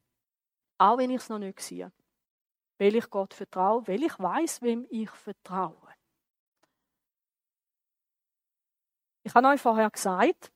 [0.78, 1.90] Auch wenn ich es noch nicht sehe.
[2.78, 5.88] Weil ich Gott vertraue, weil ich weiß, wem ich vertraue.
[9.24, 10.52] Ich habe euch vorher gesagt,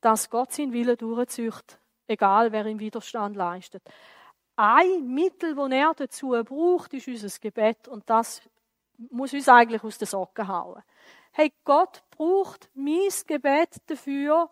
[0.00, 3.82] dass Gott seinen Willen durchzieht, egal wer ihm Widerstand leistet.
[4.56, 8.42] Ein Mittel, das er dazu braucht, ist unser Gebet und das
[9.10, 10.82] muss uns eigentlich aus den Socken hauen.
[11.32, 14.50] Hey, Gott braucht mein Gebet dafür,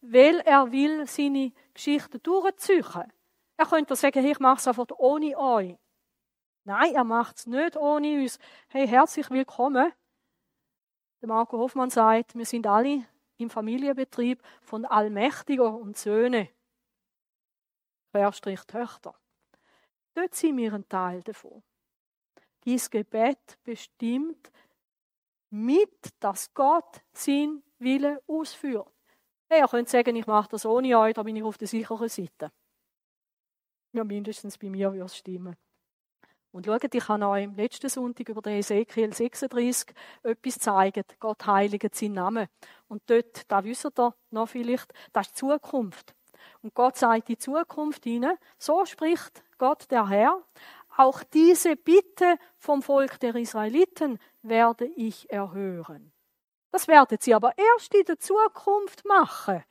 [0.00, 3.12] weil er will seine Geschichte durchziehen.
[3.56, 5.76] Er könnte sagen, hey, ich mache es einfach ohne euch.
[6.64, 8.40] Nein, er macht es nicht ohne uns.
[8.68, 9.92] Hey, herzlich willkommen.
[11.20, 13.04] Der Marco Hoffmann sagt, wir sind alle
[13.38, 16.48] im Familienbetrieb von Allmächtiger und Söhne.
[18.10, 19.14] Querstrich Töchter.
[20.16, 21.62] Dort sind wir ein Teil davon.
[22.64, 24.50] Dies Gebet bestimmt
[25.50, 28.90] mit, dass Gott seinen Willen ausführt.
[29.50, 32.08] Hey, ihr könnt sagen, ich mache das ohne euch, da bin ich auf der sicheren
[32.08, 32.50] Seite.
[33.92, 35.54] Ja, mindestens bei mir würde es stimmen.
[36.50, 41.20] Und schaut, ich habe euch letzten Sonntag über den Ezekiel 36 etwas gezeigt.
[41.20, 42.48] Gott heiligt seinen Namen.
[42.88, 46.14] Und dort, da wisst ihr noch vielleicht, das ist die Zukunft.
[46.62, 50.42] Und Gott sagt die Zukunft ihnen, so spricht Gott der Herr,
[50.96, 56.12] auch diese Bitte vom Volk der Israeliten werde ich erhören.
[56.70, 59.64] Das werden sie aber erst in der Zukunft machen,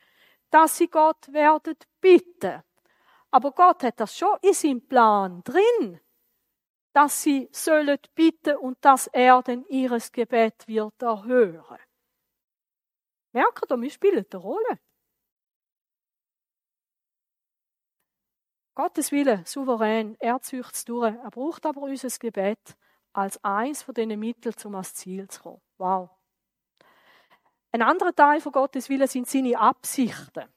[0.49, 2.63] dass sie Gott werden bitten.
[3.31, 5.99] Aber Gott hat das schon in seinem Plan drin
[6.95, 11.79] dass sie sollen bitten und dass er denn ihres Gebet wird erhören.
[13.33, 14.79] Merkt ihr, wir spielen eine Rolle.
[18.75, 21.15] Gottes Wille, souverän, er zücht es durch.
[21.15, 22.75] Er braucht aber unser Gebet
[23.13, 25.61] als eins von diesen Mitteln, um ans Ziel zu kommen.
[25.77, 26.09] Wow.
[27.71, 30.49] Ein anderer Teil von Gottes Wille sind seine Absichten.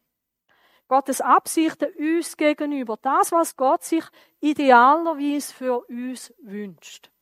[0.89, 2.97] Gottes Absichten uns gegenüber.
[3.01, 4.05] Das, was Gott sich
[4.41, 7.13] idealerweise für uns wünscht.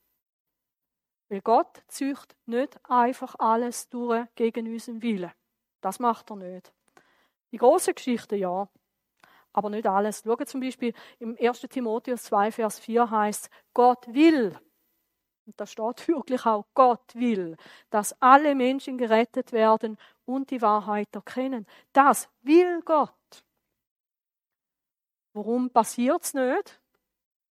[1.29, 5.33] Weil Gott zücht nicht einfach alles durch gegen unseren Willen.
[5.83, 6.73] Das macht er nicht.
[7.53, 8.69] Die große Geschichte ja,
[9.57, 10.23] aber nicht alles.
[10.25, 11.61] Schau zum Beispiel im 1.
[11.62, 14.57] Timotheus 2, Vers 4 heißt, Gott will,
[15.47, 17.57] und da steht wirklich auch, Gott will,
[17.90, 21.66] dass alle Menschen gerettet werden und die Wahrheit erkennen.
[21.92, 23.12] Das will Gott.
[25.33, 26.81] Warum passiert es nicht?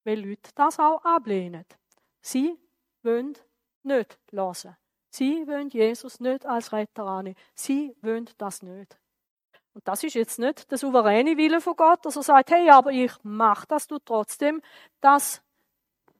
[0.04, 1.66] Weil Leute das auch ablehnen.
[2.22, 2.58] Sie
[3.02, 3.36] wollen
[3.84, 4.78] nicht hören.
[5.10, 7.38] Sie wollen Jesus nicht als Retter annehmen.
[7.56, 9.00] Sie wollen das nicht.
[9.76, 12.92] Und das ist jetzt nicht der souveräne Wille von Gott, dass er sagt, hey, aber
[12.92, 14.62] ich mach, dass du trotzdem
[15.02, 15.42] das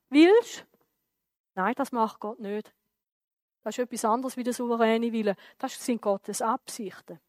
[0.10, 0.66] willst.
[1.56, 2.74] Nein, das macht Gott nicht.
[3.64, 5.38] Das ist etwas anderes wie der souveräne Wille.
[5.58, 7.22] Das sind Gottes Absichten.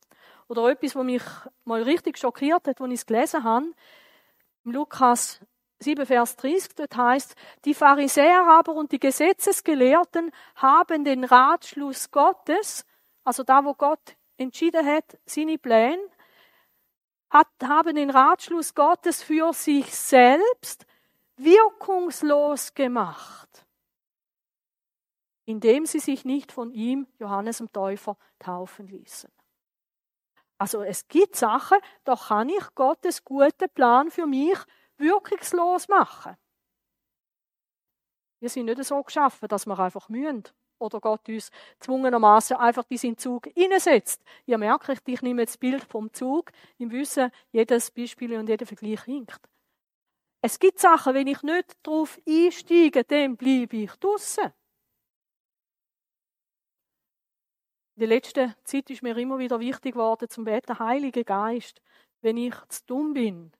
[0.49, 1.23] Oder etwas, was mich
[1.65, 3.67] mal richtig schockiert hat, als ich es gelesen habe.
[4.65, 5.41] Im Lukas
[5.79, 12.85] 7, Vers 30, dort heißt, die Pharisäer aber und die Gesetzesgelehrten haben den Ratschluss Gottes,
[13.23, 16.03] also da, wo Gott entschieden hat, seine Pläne,
[17.31, 20.87] hat, haben den Ratschluss Gottes für sich selbst
[21.37, 23.67] wirkungslos gemacht,
[25.45, 29.31] indem sie sich nicht von ihm, Johannes dem Täufer, taufen ließen.
[30.59, 34.59] Also es gibt Sachen, da kann ich Gottes guten Plan für mich
[34.97, 36.37] wirkungslos machen.
[38.41, 40.45] Wir sind nicht so geschaffen, dass wir einfach mühen
[40.79, 44.23] oder Gott uns zwungenermaßen einfach in seinen Zug hineinsetzt.
[44.47, 48.67] Ihr merkt, ich nehme jetzt das Bild vom Zug im Wissen, jedes Beispiel und jeder
[48.67, 49.41] Vergleich hinkt.
[50.43, 54.53] Es gibt Sachen, wenn ich nicht darauf einsteige, dann bleibe ich draussen.
[57.97, 61.81] In der letzten Zeit ist mir immer wieder wichtig geworden zum Beten, Heiliger Geist,
[62.21, 63.53] wenn ich zu dumm bin,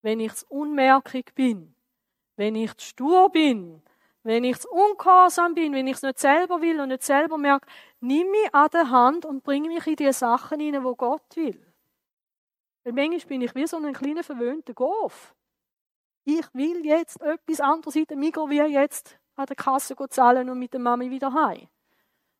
[0.00, 1.74] wenn ich zu unmerkig bin,
[2.36, 3.82] wenn ich zu stur bin,
[4.26, 7.68] wenn ich ungehorsam bin, wenn ich es nicht selber will und nicht selber merke,
[8.00, 11.64] nimm mich an der Hand und bring mich in die Sachen hinein, wo Gott will.
[12.82, 15.32] Weil manchmal bin ich wie so ein kleiner verwöhnter Golf.
[16.24, 20.58] Ich will jetzt etwas anderes in der Migros wie jetzt an der Kasse zahlen und
[20.58, 21.68] mit der Mami wieder heim.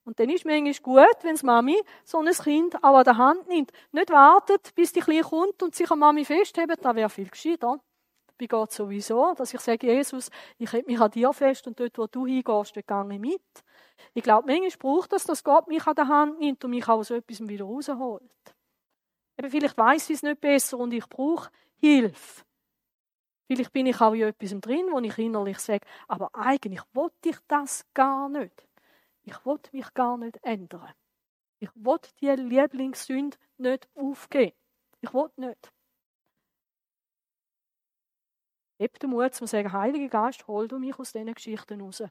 [0.05, 3.71] Und dann ist manchmal gut, wenn Mami so ein Kind auch an der Hand nimmt.
[3.93, 7.81] Nicht wartet, bis die Kleine kommt und sich an Mami festhebt, das wäre viel gescheiter.
[8.39, 11.97] Bei Gott sowieso, dass ich sage, Jesus, ich hätte mich an dir fest und dort,
[11.99, 13.43] wo du hingehst, gehe ich mit.
[14.15, 17.11] Ich glaube, manchmal braucht das, dass Gott mich an der Hand nimmt und mich aus
[17.11, 18.23] etwas wieder rausholt.
[19.39, 22.45] Eben, vielleicht weiss ich es nicht besser und ich brauche Hilfe.
[23.47, 27.39] Vielleicht bin ich auch in etwas drin, wo ich innerlich sage, aber eigentlich wollte ich
[27.47, 28.67] das gar nicht.
[29.23, 30.93] Ich wollte mich gar nicht ändern.
[31.59, 34.57] Ich wollte die Lieblingssünde nicht aufgeben.
[35.01, 35.73] Ich wollte nicht.
[38.79, 42.01] Heb den Mut zu sagen, Heiliger Geist, hol du mich aus diesen Geschichten raus.
[42.01, 42.11] Weil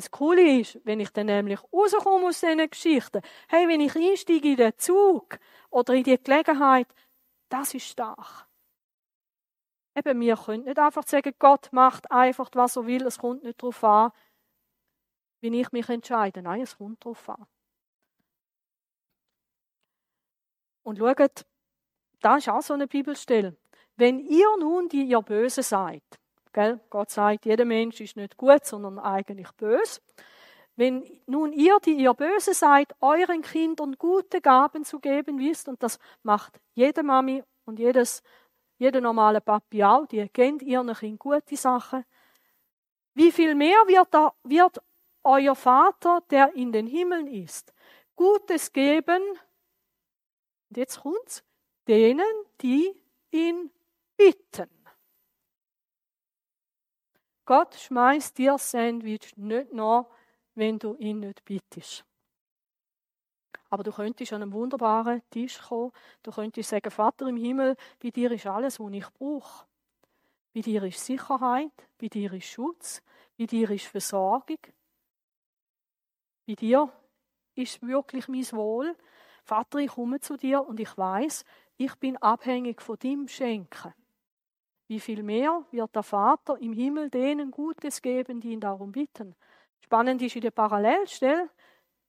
[0.00, 4.50] das Coole ist, wenn ich dann nämlich rauskomme aus diesen Geschichten, hey, wenn ich einsteige
[4.50, 5.38] in den Zug
[5.70, 6.88] oder in die Gelegenheit,
[7.48, 8.48] das ist stark.
[9.96, 13.62] Eben, wir können nicht einfach sagen, Gott macht einfach, was er will, es kommt nicht
[13.62, 14.10] darauf an,
[15.40, 16.42] wie ich mich entscheide.
[16.42, 17.46] Nein, es kommt darauf an.
[20.82, 21.46] Und schaut,
[22.20, 23.56] da ist auch so eine Bibelstelle.
[23.96, 26.02] Wenn ihr nun, die ihr böse seid,
[26.52, 26.80] gell?
[26.90, 30.00] Gott sagt, jeder Mensch ist nicht gut, sondern eigentlich böse.
[30.76, 35.82] Wenn nun ihr, die ihr böse seid, euren Kindern gute Gaben zu geben wisst, und
[35.82, 38.22] das macht jede Mami und jedes
[38.76, 42.04] jeder normale Papi auch, die kennt ihren Kind gute Sachen.
[43.14, 44.82] Wie viel mehr wird, da, wird
[45.22, 47.72] euer Vater, der in den Himmeln ist,
[48.16, 49.22] Gutes geben,
[50.70, 51.44] und jetzt kommt's,
[51.86, 52.24] denen,
[52.60, 52.94] die
[53.30, 53.70] ihn
[54.24, 54.70] bitten.
[57.44, 60.06] Gott schmeißt dir Sandwich nicht nach,
[60.54, 62.04] wenn du ihn nicht bittest.
[63.68, 65.92] Aber du könntest an einem wunderbaren Tisch kommen.
[66.22, 69.66] Du könntest sagen, Vater im Himmel, bei dir ist alles, was ich brauche.
[70.54, 73.02] Bei dir ist Sicherheit, bei dir ist Schutz,
[73.36, 74.60] bei dir ist Versorgung.
[76.46, 76.90] Bei dir
[77.56, 78.96] ist wirklich mein Wohl.
[79.42, 81.44] Vater, ich komme zu dir und ich weiß,
[81.76, 83.92] ich bin abhängig von deinem Schenken.
[84.86, 89.34] Wie viel mehr wird der Vater im Himmel denen Gutes geben, die ihn darum bitten?
[89.80, 91.48] Spannend ist in der Parallelstelle,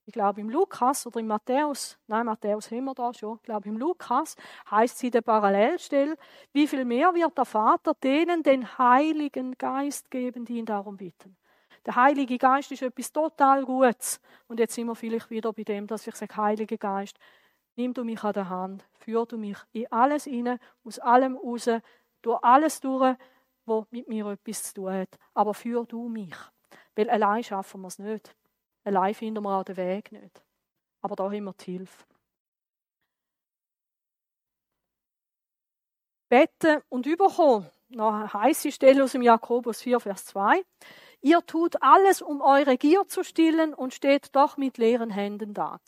[0.07, 3.67] ich glaube im Lukas oder im Matthäus, nein, Matthäus haben wir da schon, ich glaube
[3.69, 4.35] im Lukas
[4.69, 6.15] heißt sie der Parallelstelle,
[6.53, 11.35] wie viel mehr wird der Vater denen den Heiligen Geist geben, die ihn darum bitten.
[11.85, 14.19] Der Heilige Geist ist etwas total Gutes.
[14.47, 17.17] Und jetzt sind wir vielleicht wieder bei dem, dass ich sage, Heiliger Geist,
[17.75, 21.69] nimm du mich an der Hand, führ du mich in alles inne, aus allem raus,
[22.25, 23.15] durch alles durch,
[23.65, 25.17] was mit mir etwas zu tun hat.
[25.33, 26.35] Aber führ du mich.
[26.95, 28.35] Weil allein schaffen wir es nicht.
[28.83, 30.43] Allein finden wir auch den Weg nicht.
[31.01, 32.05] Aber da haben wir die Hilfe.
[36.29, 37.69] Beten und überkommen.
[37.89, 40.63] Noch heiße Stelle aus dem Jakobus 4, Vers 2.
[41.21, 45.79] Ihr tut alles, um eure Gier zu stillen und steht doch mit leeren Händen da.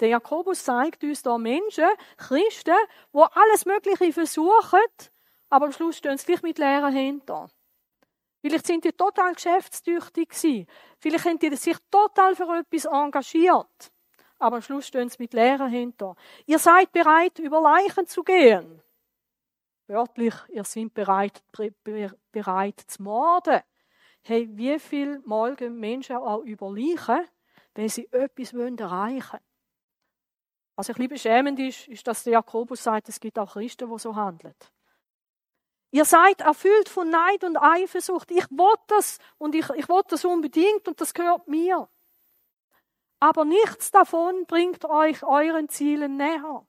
[0.00, 2.76] Der Jakobus zeigt uns da Menschen, Christen,
[3.12, 4.80] wo alles Mögliche versuchen,
[5.52, 7.46] aber am Schluss stehen sie gleich mit leeren Händen.
[8.40, 10.66] Vielleicht sind die total geschäftstüchtig gewesen.
[10.98, 13.92] Vielleicht haben die sich total für etwas engagiert.
[14.38, 16.14] Aber am Schluss stehen sie mit leeren Händen
[16.46, 18.80] Ihr seid bereit, über Leichen zu gehen.
[19.88, 21.42] Wörtlich, ihr seid bereit,
[22.32, 23.60] bereit zu morden.
[24.22, 27.28] Hey, wie viel Mal gehen Menschen auch über Leichen,
[27.74, 29.44] wenn sie etwas erreichen wollen?
[30.76, 33.98] Was ein bisschen beschämend ist, ist, dass der Jakobus sagt, es gibt auch Christen, die
[33.98, 34.54] so handeln.
[35.94, 38.30] Ihr seid erfüllt von Neid und Eifersucht.
[38.30, 41.86] Ich will das und ich, ich will das unbedingt und das gehört mir.
[43.20, 46.66] Aber nichts davon bringt euch euren Zielen näher.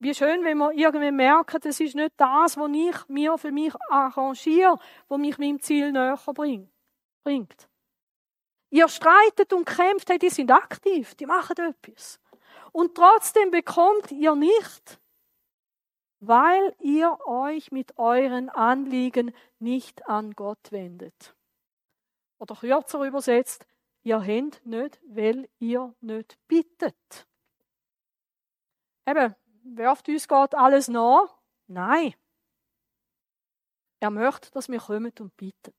[0.00, 3.72] Wie schön, wenn wir irgendwie merken, das ist nicht das, was ich mir für mich
[3.88, 4.76] arrangiere,
[5.08, 6.18] was mich meinem Ziel näher
[7.22, 7.68] bringt.
[8.70, 12.18] Ihr streitet und kämpft, hey, die sind aktiv, die machen etwas.
[12.72, 15.00] Und trotzdem bekommt ihr nicht,
[16.20, 21.34] weil ihr euch mit euren Anliegen nicht an Gott wendet.
[22.38, 23.66] Oder kürzer übersetzt,
[24.02, 27.26] ihr habt nicht, weil ihr nicht bittet.
[29.06, 31.38] Eben, werft uns Gott alles nach?
[31.66, 32.14] Nein.
[33.98, 35.74] Er möchte, dass wir kommen und bitten.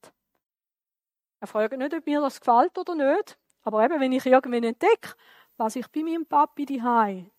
[1.40, 5.16] Er fragt nicht, ob mir das gefällt oder nicht, aber eben, wenn ich irgendwann entdecke,
[5.58, 6.82] was ich bei meinem Papi die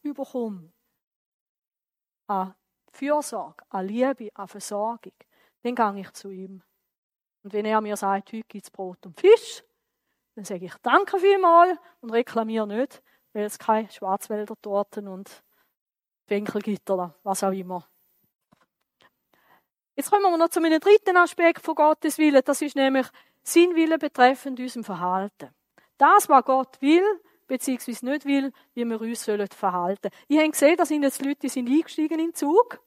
[0.02, 0.72] überkomme,
[2.26, 2.54] an
[2.92, 5.12] Fürsorge, an Liebe, an Versorgung,
[5.62, 6.62] dann gehe ich zu ihm.
[7.42, 9.64] Und wenn er mir sagt, heute gibt es Brot und Fisch,
[10.34, 15.42] dann sage ich Danke vielmals und reklamiere nicht, weil es keine Schwarzwälder Torten und
[16.26, 17.86] Winkelgitter, was auch immer.
[19.94, 22.42] Jetzt kommen wir noch zu einem dritten Aspekt von Gottes Willen.
[22.44, 23.06] Das ist nämlich
[23.42, 25.50] sein Wille betreffend unserem Verhalten.
[25.98, 27.04] Das, was Gott will,
[27.52, 30.08] beziehungsweise nicht will, wie wir uns sollen verhalten.
[30.26, 32.80] Ich habe gesehen, dass sind jetzt Leute die sind eingestiegen in den Zug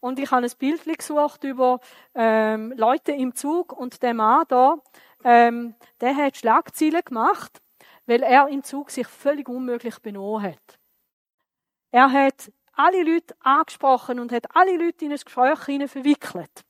[0.00, 1.80] Und ich habe ein Bild gesucht über
[2.14, 4.78] ähm, Leute im Zug und der Mann da,
[5.22, 7.60] ähm, der hat Schlagzeilen gemacht,
[8.06, 10.78] weil er im Zug sich völlig unmöglich benommen hat.
[11.90, 16.64] Er hat alle Leute angesprochen und hat alle Leute in ein Gespräch verwickelt.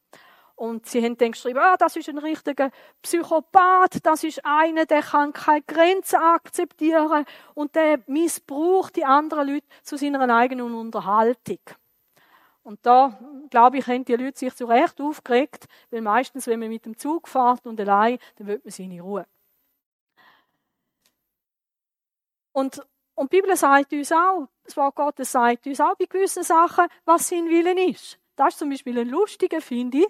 [0.60, 5.00] Und sie haben dann geschrieben, ah, das ist ein richtiger Psychopath, das ist einer, der
[5.00, 11.60] kann keine Grenzen akzeptieren und der missbraucht die anderen Leute zu seiner eigenen Unterhaltung.
[12.62, 16.68] Und da, glaube ich, haben die Leute sich zu Recht aufgeregt, weil meistens, wenn man
[16.68, 19.26] mit dem Zug fährt und allein, dann will man seine Ruhe.
[22.52, 26.42] Und, und die Bibel sagt uns auch, das Wort Gottes sagt uns auch bei gewissen
[26.42, 28.18] Sachen, was sein Willen ist.
[28.36, 30.06] Das ist zum Beispiel ein lustiger, finde ich.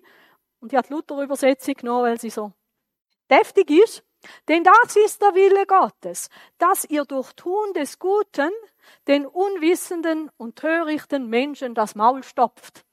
[0.61, 2.53] Und die Luther-Übersetzung genommen, weil sie so
[3.31, 4.05] deftig ist.
[4.49, 8.51] Denn das ist der Wille Gottes, dass ihr durch Tun des Guten
[9.07, 12.85] den unwissenden und törichten Menschen das Maul stopft.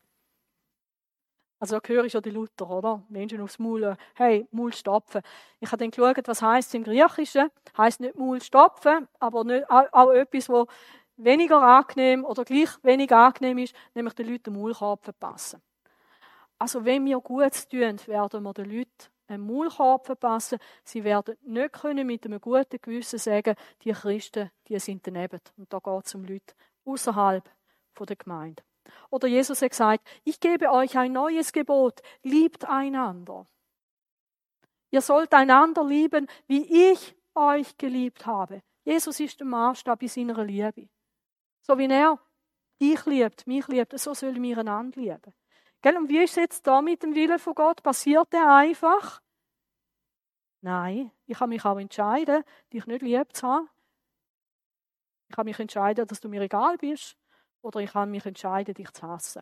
[1.59, 3.03] Also da höre ich schon die Luther, oder?
[3.09, 5.21] Menschen aufs Maul, hey, Maul stopfen.
[5.59, 7.49] Ich habe dann geschaut, was heißt im Griechischen.
[7.75, 10.67] Heißt nicht Maul stopfen, aber nicht, auch, auch etwas, wo
[11.17, 15.61] weniger angenehm oder gleich wenig angenehm ist, nämlich den Leuten den Maulkorb verpassen.
[16.59, 20.59] Also wenn wir Gutes tun, werden wir den Leuten einen Maulkorb verpassen.
[20.83, 25.41] Sie werden nicht können mit einem guten Gewissen sagen, die Christen, die sind daneben.
[25.57, 26.55] Und da geht es um Leute
[26.85, 27.43] außerhalb
[27.99, 28.63] der Gemeinde.
[29.09, 33.45] Oder Jesus hat gesagt, ich gebe euch ein neues Gebot, liebt einander.
[34.91, 38.61] Ihr sollt einander lieben, wie ich euch geliebt habe.
[38.83, 40.87] Jesus ist der Maßstab in seiner Liebe.
[41.61, 42.19] So wie er
[42.79, 45.33] dich liebt, mich liebt, so sollen wir einander lieben.
[45.81, 45.97] Gell?
[45.97, 47.83] Und wie ist es jetzt da mit dem Willen von Gott?
[47.83, 49.21] Passiert der einfach?
[50.61, 53.69] Nein, ich kann mich auch entscheiden, dich nicht lieb zu haben.
[55.29, 57.17] Ich kann mich entscheiden, dass du mir egal bist.
[57.61, 59.41] Oder ich kann mich entscheiden, dich zu hassen.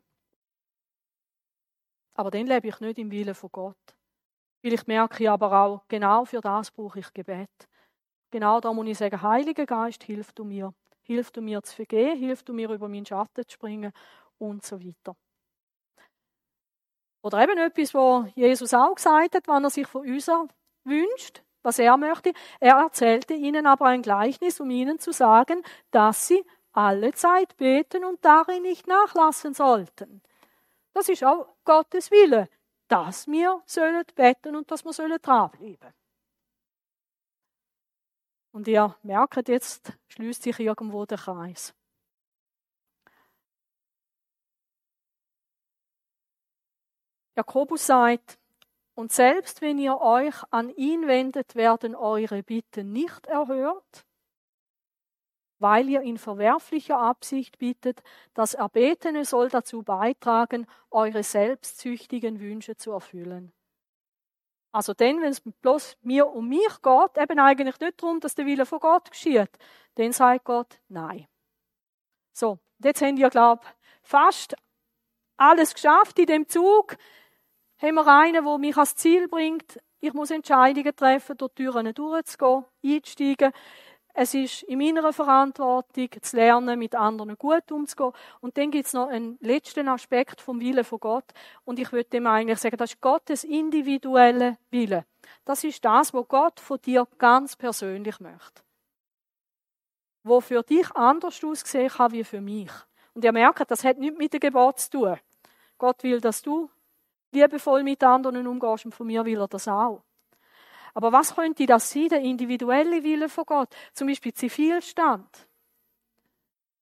[2.16, 3.96] Aber dann lebe ich nicht im Willen von Gott.
[4.88, 7.70] Merke ich aber auch, genau für das brauche ich Gebet.
[8.32, 10.74] Genau da muss ich sagen, Heiliger Geist, hilf du mir.
[11.04, 13.94] Hilf du mir zu vergehen, hilf du mir über meinen Schatten zu springen
[14.40, 15.16] und so weiter.
[17.26, 20.30] Oder eben etwas, was Jesus auch gesagt hat, wenn er sich von uns
[20.84, 22.34] wünscht, was er möchte.
[22.60, 28.06] Er erzählte ihnen aber ein Gleichnis, um ihnen zu sagen, dass sie alle Zeit beten
[28.06, 30.22] und darin nicht nachlassen sollten.
[30.94, 32.48] Das ist auch Gottes Wille,
[32.90, 35.96] dass wir sollen beten und dass wir sollen dranbleiben.
[38.52, 41.74] Und ihr merkt jetzt, schließt sich irgendwo der Kreis.
[47.36, 48.40] Jakobus sagt,
[48.96, 54.06] und selbst wenn ihr euch an ihn wendet, werden eure Bitten nicht erhört,
[55.60, 58.02] weil ihr in verwerflicher Absicht bittet,
[58.34, 63.52] das Erbetene soll dazu beitragen, eure selbstsüchtigen Wünsche zu erfüllen.
[64.72, 68.46] Also dann, wenn es bloß mir um mich geht, eben eigentlich nicht darum, dass der
[68.46, 69.50] Wille von Gott geschieht,
[69.96, 71.28] dann sagt Gott Nein.
[72.34, 74.56] So, jetzt haben wir, glaube ich, fast
[75.38, 76.98] alles geschafft in dem Zug
[77.78, 79.80] haben wir einen, der mich ans Ziel bringt.
[80.00, 83.52] Ich muss Entscheidungen treffen, durch Türen durchzugehen, einzusteigen.
[84.18, 88.14] Es ist in meiner Verantwortung, zu lernen, mit anderen gut umzugehen.
[88.40, 91.26] Und dann gibt es noch einen letzten Aspekt vom Willen von Gott.
[91.66, 95.06] Und ich würde dem eigentlich sagen, das ist Gottes individuelle Wille.
[95.44, 98.64] Das ist das, was Gott von dir ganz persönlich möchte.
[100.24, 102.72] Wo für dich anders aussehen kann wie für mich.
[103.14, 105.18] Und ihr merkt, das hat nichts mit dem Gebot zu tun.
[105.78, 106.70] Gott will, dass du
[107.36, 110.04] liebevoll mit anderen umgehst und von mir will er das auch.
[110.94, 113.76] Aber was könnte das sein, der individuelle Wille von Gott?
[113.94, 115.48] Zum Beispiel Zivilstand.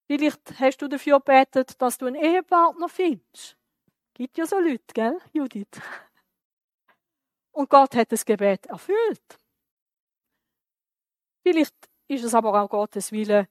[0.06, 3.58] Vielleicht hast du dafür gebetet, dass du einen Ehepartner findest.
[4.14, 5.82] Gibt ja so Leute, gell, Judith?
[7.52, 9.40] Und Gott hat das Gebet erfüllt.
[11.42, 11.76] Vielleicht
[12.08, 13.48] ist es aber auch Gottes Wille,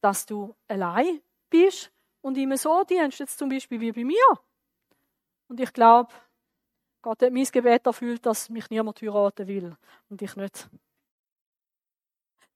[0.00, 1.20] dass du allein
[1.50, 4.40] bist und ihm so dienst, jetzt zum Beispiel wie bei mir.
[5.48, 6.12] Und ich glaube,
[7.08, 9.74] Gott hat mein Gebet erfüllt, dass mich niemand heiraten will
[10.10, 10.68] und ich nicht.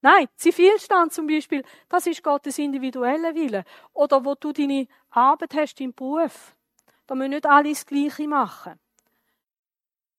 [0.03, 3.65] Nein, Zivilstand zum Beispiel, das ist Gottes individueller Wille.
[3.95, 6.55] Oder wo du deine Arbeit hast im Beruf.
[7.07, 8.79] Da müssen nicht alle das Gleiche machen.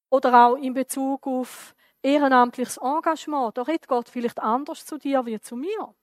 [0.09, 3.55] Oder auch in Bezug auf ehrenamtliches Engagement.
[3.55, 5.93] Da redet Gott vielleicht anders zu dir wie zu mir.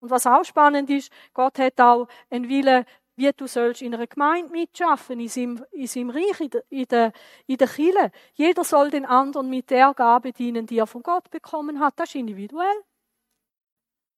[0.00, 2.84] Und was auch spannend ist, Gott hat auch einen Willen
[3.22, 6.84] wie du sollst in einer Gemeinde mitschaffen, in seinem, in seinem Reich, in der, in,
[6.86, 7.12] der,
[7.46, 8.10] in der Kirche.
[8.34, 11.94] Jeder soll den anderen mit der Gabe dienen, die er von Gott bekommen hat.
[11.98, 12.82] Das ist individuell.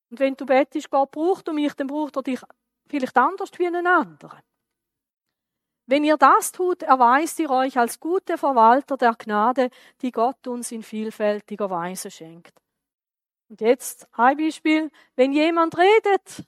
[0.09, 2.41] Und wenn du betest, Gott braucht mich, dann braucht er dich
[2.87, 4.39] vielleicht anders wie einen anderen.
[5.87, 9.69] Wenn ihr das tut, erweist ihr euch als gute Verwalter der Gnade,
[10.01, 12.59] die Gott uns in vielfältiger Weise schenkt.
[13.49, 14.89] Und jetzt ein Beispiel.
[15.15, 16.43] Wenn jemand redet,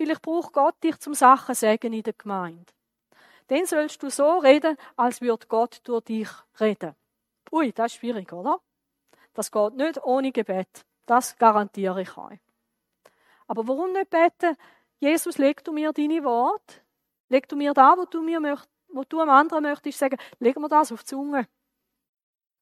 [0.00, 2.72] vielleicht braucht Gott dich zum Sachen sagen in der Gemeinde.
[3.48, 6.28] Dann sollst du so reden, als würde Gott durch dich
[6.58, 6.94] reden.
[7.52, 8.60] Ui, das ist schwierig, oder?
[9.34, 10.86] Das geht nicht ohne Gebet.
[11.04, 12.38] Das garantiere ich euch.
[13.46, 14.56] Aber warum nicht beten?
[15.00, 16.76] Jesus, leg du mir deine Worte.
[17.28, 20.56] Leg du mir da, wo du mir möcht, wo du am anderen möchtest sagen, leg
[20.56, 21.46] mir das auf die Zunge.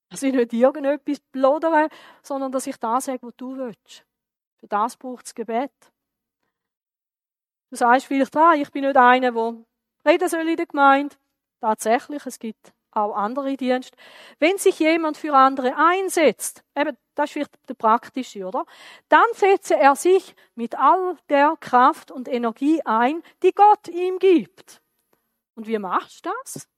[0.08, 1.88] Dass ich nicht irgendetwas plodere,
[2.20, 4.04] sondern dass ich das sage, was du willst.
[4.56, 5.70] Für das braucht es Gebet.
[7.70, 9.56] Du sagst vielleicht, ah, ich bin nicht einer, der
[10.06, 11.16] reden soll in der Gemeinde.
[11.60, 13.96] Tatsächlich, es gibt auch andere Dienste.
[14.38, 18.64] Wenn sich jemand für andere einsetzt, eben, das ist vielleicht der praktische, oder?
[19.08, 24.80] Dann setze er sich mit all der Kraft und Energie ein, die Gott ihm gibt.
[25.54, 26.68] Und wie machst du das?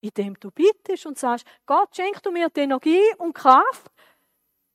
[0.00, 3.90] Indem du bittest und sagst, Gott, schenk du mir die Energie und Kraft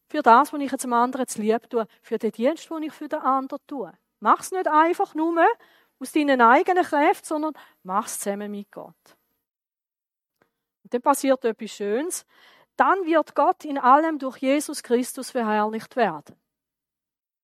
[0.08, 2.94] für das, was ich jetzt dem anderen zu lieb tue, für den Dienst, den ich
[2.94, 3.92] für den anderen tue.
[4.20, 5.46] Mach es nicht einfach nur
[6.00, 7.54] aus deinen eigenen Kräften, sondern
[7.84, 8.96] mach es zusammen mit Gott.
[10.84, 12.26] Und dann passiert etwas Schönes.
[12.76, 16.36] Dann wird Gott in allem durch Jesus Christus verherrlicht werden.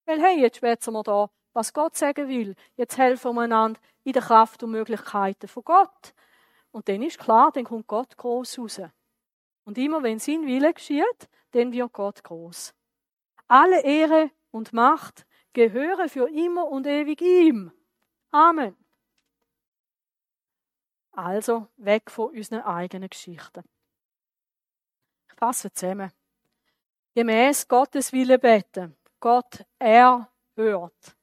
[0.06, 2.56] Weil, hey, jetzt schwätzen wir da, was Gott sagen will.
[2.76, 6.14] Jetzt helfen wir einander in der Kraft und Möglichkeiten von Gott.
[6.72, 8.82] Und dann ist klar, dann kommt Gott groß raus.
[9.64, 12.74] Und immer wenn sein Wille geschieht, dann wird Gott groß.
[13.48, 17.72] Alle Ehre und Macht gehöre für immer und ewig ihm.
[18.32, 18.76] Amen.
[21.12, 23.64] Also weg von unseren eigenen Geschichten.
[25.28, 26.12] Ich fasse zusammen.
[27.14, 28.96] Gemäß Gottes Wille beten.
[29.20, 31.18] Gott, er hört.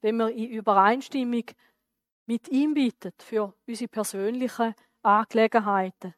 [0.00, 1.44] Wenn wir in Übereinstimmung
[2.26, 6.14] mit ihm bittet für unsere persönlichen Angelegenheiten.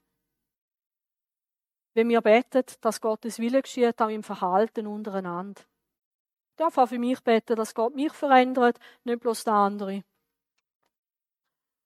[1.95, 5.63] Wenn wir beten, dass Gottes Wille geschieht, auch im Verhalten untereinander.
[6.59, 10.03] Darf auch für mich beten, dass Gott mich verändert, nicht bloß der andere.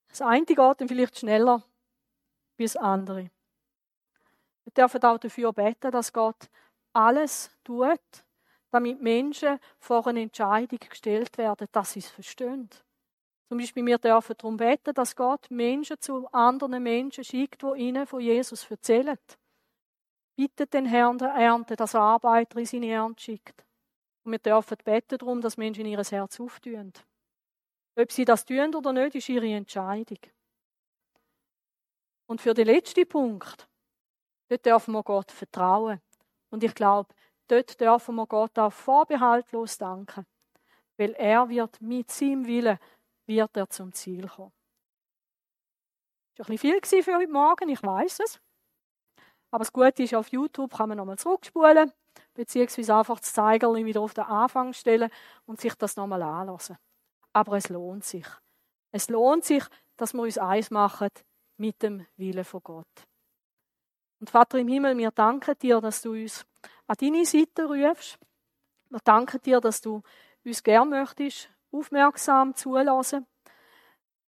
[0.09, 1.63] Das eine geht dann vielleicht schneller
[2.57, 3.31] wie das andere.
[4.65, 6.49] Wir dürfen auch dafür beten, dass Gott
[6.95, 8.01] alles tut,
[8.71, 12.71] damit Menschen vor eine Entscheidung gestellt werden, dass sie es verstehen.
[13.49, 18.07] Zum Beispiel, wir dürfen darum beten, dass Gott Menschen zu anderen Menschen schickt, die ihnen
[18.07, 19.19] von Jesus erzählen.
[20.35, 23.67] Bittet den Herrn der Ernte, dass er Arbeiter in seine Ernte schickt.
[24.25, 26.93] Und wir dürfen beten darum, dass Menschen ihr Herz auftun.
[27.97, 30.19] Ob sie das tun oder nicht, ist ihre Entscheidung.
[32.27, 33.69] Und für den letzten Punkt,
[34.49, 36.01] dort dürfen wir Gott vertrauen.
[36.51, 37.13] Und ich glaube,
[37.49, 40.25] dort dürfen wir Gott auch vorbehaltlos danken.
[40.97, 42.79] Weil er wird mit seinem Willen
[43.27, 44.53] wird er zum Ziel kommen.
[46.37, 48.41] Das war ein bisschen viel für heute Morgen, ich weiß es.
[49.51, 51.93] Aber das Gute ist, auf YouTube kann man nochmal zurückspulen,
[52.35, 55.11] beziehungsweise einfach das Zeigerli wieder auf den Anfang stellen
[55.47, 56.77] und sich das nochmal anlassen
[57.33, 58.27] aber es lohnt sich.
[58.91, 59.65] Es lohnt sich,
[59.97, 61.09] dass wir uns eins machen
[61.57, 63.09] mit dem Willen von Gott.
[64.21, 66.47] Und Vater im Himmel, wir danken dir, dass du uns
[66.87, 68.19] an deine Seite rufst.
[68.91, 70.03] Wir danken dir, dass du
[70.45, 73.27] uns gern möchtest, aufmerksam zulassen.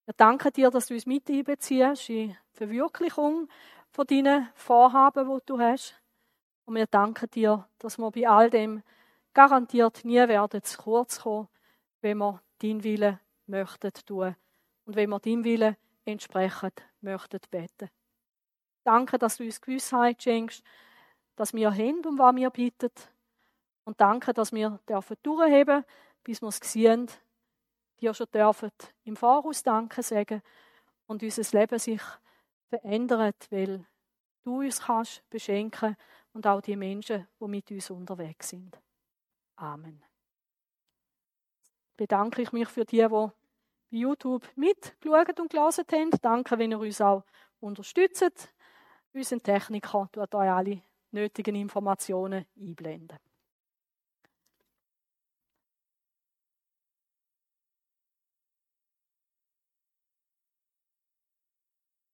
[0.06, 3.48] Wir danken dir, dass du uns mit einbeziehst in die Verwirklichung
[3.90, 5.99] von deinen Vorhaben, die du hast.
[6.70, 8.84] Und wir danken dir, dass wir bei all dem
[9.34, 11.48] garantiert nie werden zu kurz kommen,
[12.02, 14.36] wenn wir dein Wille möchten tun.
[14.86, 17.90] Und wenn wir deinem Wille entsprechend möchten beten.
[18.84, 20.64] Danke, dass du uns Gewissheit schenkst,
[21.36, 22.92] dass wir haben, um was wir bitten.
[23.84, 25.84] Und danke, dass wir dürfen durchheben,
[26.24, 27.08] bis wir es sehen,
[28.00, 28.70] dir schon dürfen
[29.06, 30.44] im Voraus Danke sagen
[31.08, 32.02] und unser Leben sich
[32.68, 33.88] verändert, weil
[34.44, 35.98] du uns kannst beschenken
[36.34, 38.80] und auch die Menschen, die mit uns unterwegs sind.
[39.56, 40.04] Amen
[42.00, 43.32] bedanke ich mich für die, die bei
[43.90, 46.12] YouTube mitgeschaut und gelesen haben.
[46.22, 47.26] Danke, wenn ihr uns auch
[47.60, 48.54] unterstützt.
[49.14, 53.18] Unser Techniker tut euch alle nötigen Informationen einblenden.